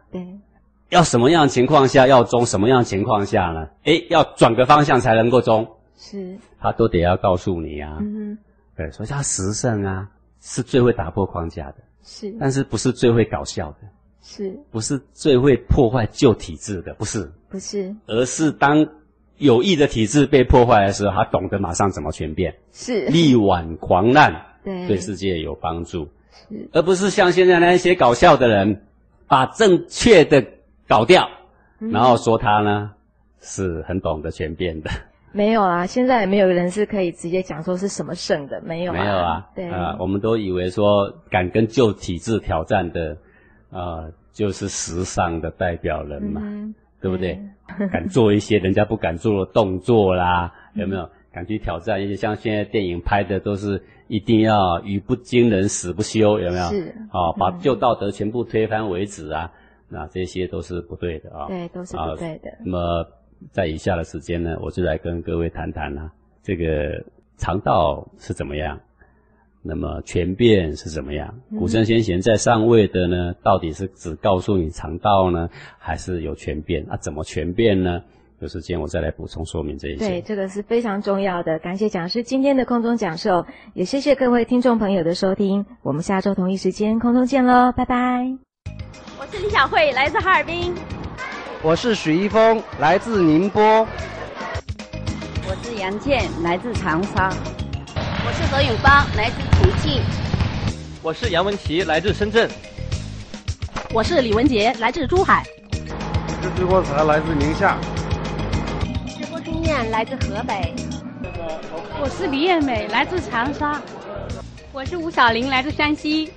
[0.89, 3.67] 要什么样情况下要中，什么样情况下呢？
[3.83, 7.97] 诶，要转个方向才能够中，是，他都得要告诉你啊。
[8.01, 8.37] 嗯哼，
[8.75, 10.09] 对，所以他时圣啊，
[10.41, 13.77] 是最会打破框架的，是，但是不是最会搞笑的，
[14.23, 18.87] 是，不是最会破坏旧体制的，不是，不是，而是当
[19.37, 24.33] 有益的体制被破坏的时候，他懂得马上怎么全变，是，力挽狂澜，
[24.63, 26.09] 对，对世界有帮助，
[26.49, 28.81] 是，而不是像现在那些搞笑的人，
[29.27, 30.43] 把正确的
[30.89, 31.29] 搞掉，
[31.79, 31.91] 嗯。
[31.91, 32.91] 然后说他呢
[33.39, 34.89] 是很懂得权变的，
[35.31, 43.15] 没有啊，现在也没有人是可以直接讲说是什么圣的，没有、啊，没有啊，对，啊、我们都以为说敢跟旧体制挑战的，
[43.71, 47.39] 啊，就是时尚的代表人嘛，嗯对不对？
[47.93, 51.03] 敢做一些人家不敢做的动作啦，有没有？
[51.03, 56.65] 嗯敢去挑战一些像现在电影拍的都是一定要语不惊人死不休，有没有？
[56.69, 56.95] 是。
[57.11, 57.59] 啊，把嗯。
[57.61, 59.51] 旧道德全部推翻为止啊，
[59.89, 61.47] 那这些都是不对的啊。
[61.47, 63.07] 对，都是啊不对的，那么
[63.51, 66.11] 在以下的时间呢，我就来跟各位谈谈啊，
[66.43, 67.03] 这个
[67.37, 68.79] 肠道是怎么样，
[69.61, 71.39] 那么全变是怎么样？
[71.51, 76.97] 嗯古圣先贤在上位的呢，到底是只告诉你肠道呢，还是有全变啊？
[76.97, 78.03] 怎么全变呢？
[78.41, 80.21] 有时间我再来补充说明这一些对，些。
[80.21, 81.59] 这个是非常重要的。
[81.59, 85.65] 感谢讲师今天的空中讲授，也谢谢各位听众朋友的收听。
[85.81, 88.48] 我们下周同一时间空中见喽，拜拜。
[89.31, 90.73] 我是李小慧，来自哈尔滨。
[91.61, 93.87] 我是许一峰，来自宁波。
[95.47, 97.31] 我是杨倩，来自长沙。
[97.95, 100.01] 我是何永芳，来自重庆。
[101.03, 102.49] 我是杨文琪，来自深圳。
[103.93, 105.45] 我是李文杰，来自珠海。
[105.71, 107.77] 我是郭才，来自宁夏。
[109.07, 110.73] 是郭春燕，来自河北。
[112.01, 113.79] 我是李艳美，来自长沙。
[114.71, 116.33] 我是吴小玲，来自山西。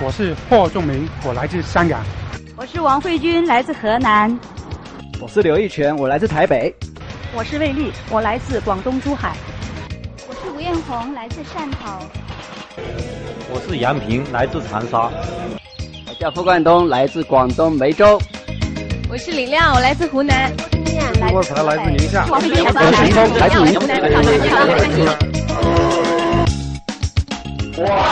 [0.00, 2.00] 我是霍仲明，我来自香港。
[2.56, 4.38] 我是王慧君，来自河南。
[5.20, 6.72] 我是刘义全，我来自台北。
[7.34, 9.36] 我是魏丽，我来自广东珠海。
[10.28, 11.98] 我是吴艳红，来自汕头。
[13.50, 15.10] 我是杨平，来自长沙。
[16.06, 18.22] 我叫付冠东，来自广东梅州。
[19.10, 20.52] 我是李亮，我来自湖南。
[21.32, 22.24] 郭才来自宁夏。
[22.30, 22.72] 我是徐峰，
[23.36, 23.98] 来自宁我们都爱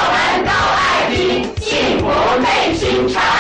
[0.03, 0.16] 听
[2.37, 3.36] 幸福内心禅。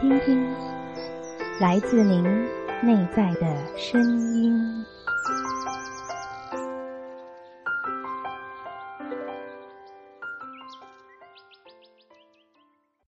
[0.00, 0.46] 听听
[1.60, 2.22] 来自您
[2.82, 4.00] 内在的声
[4.34, 4.84] 音？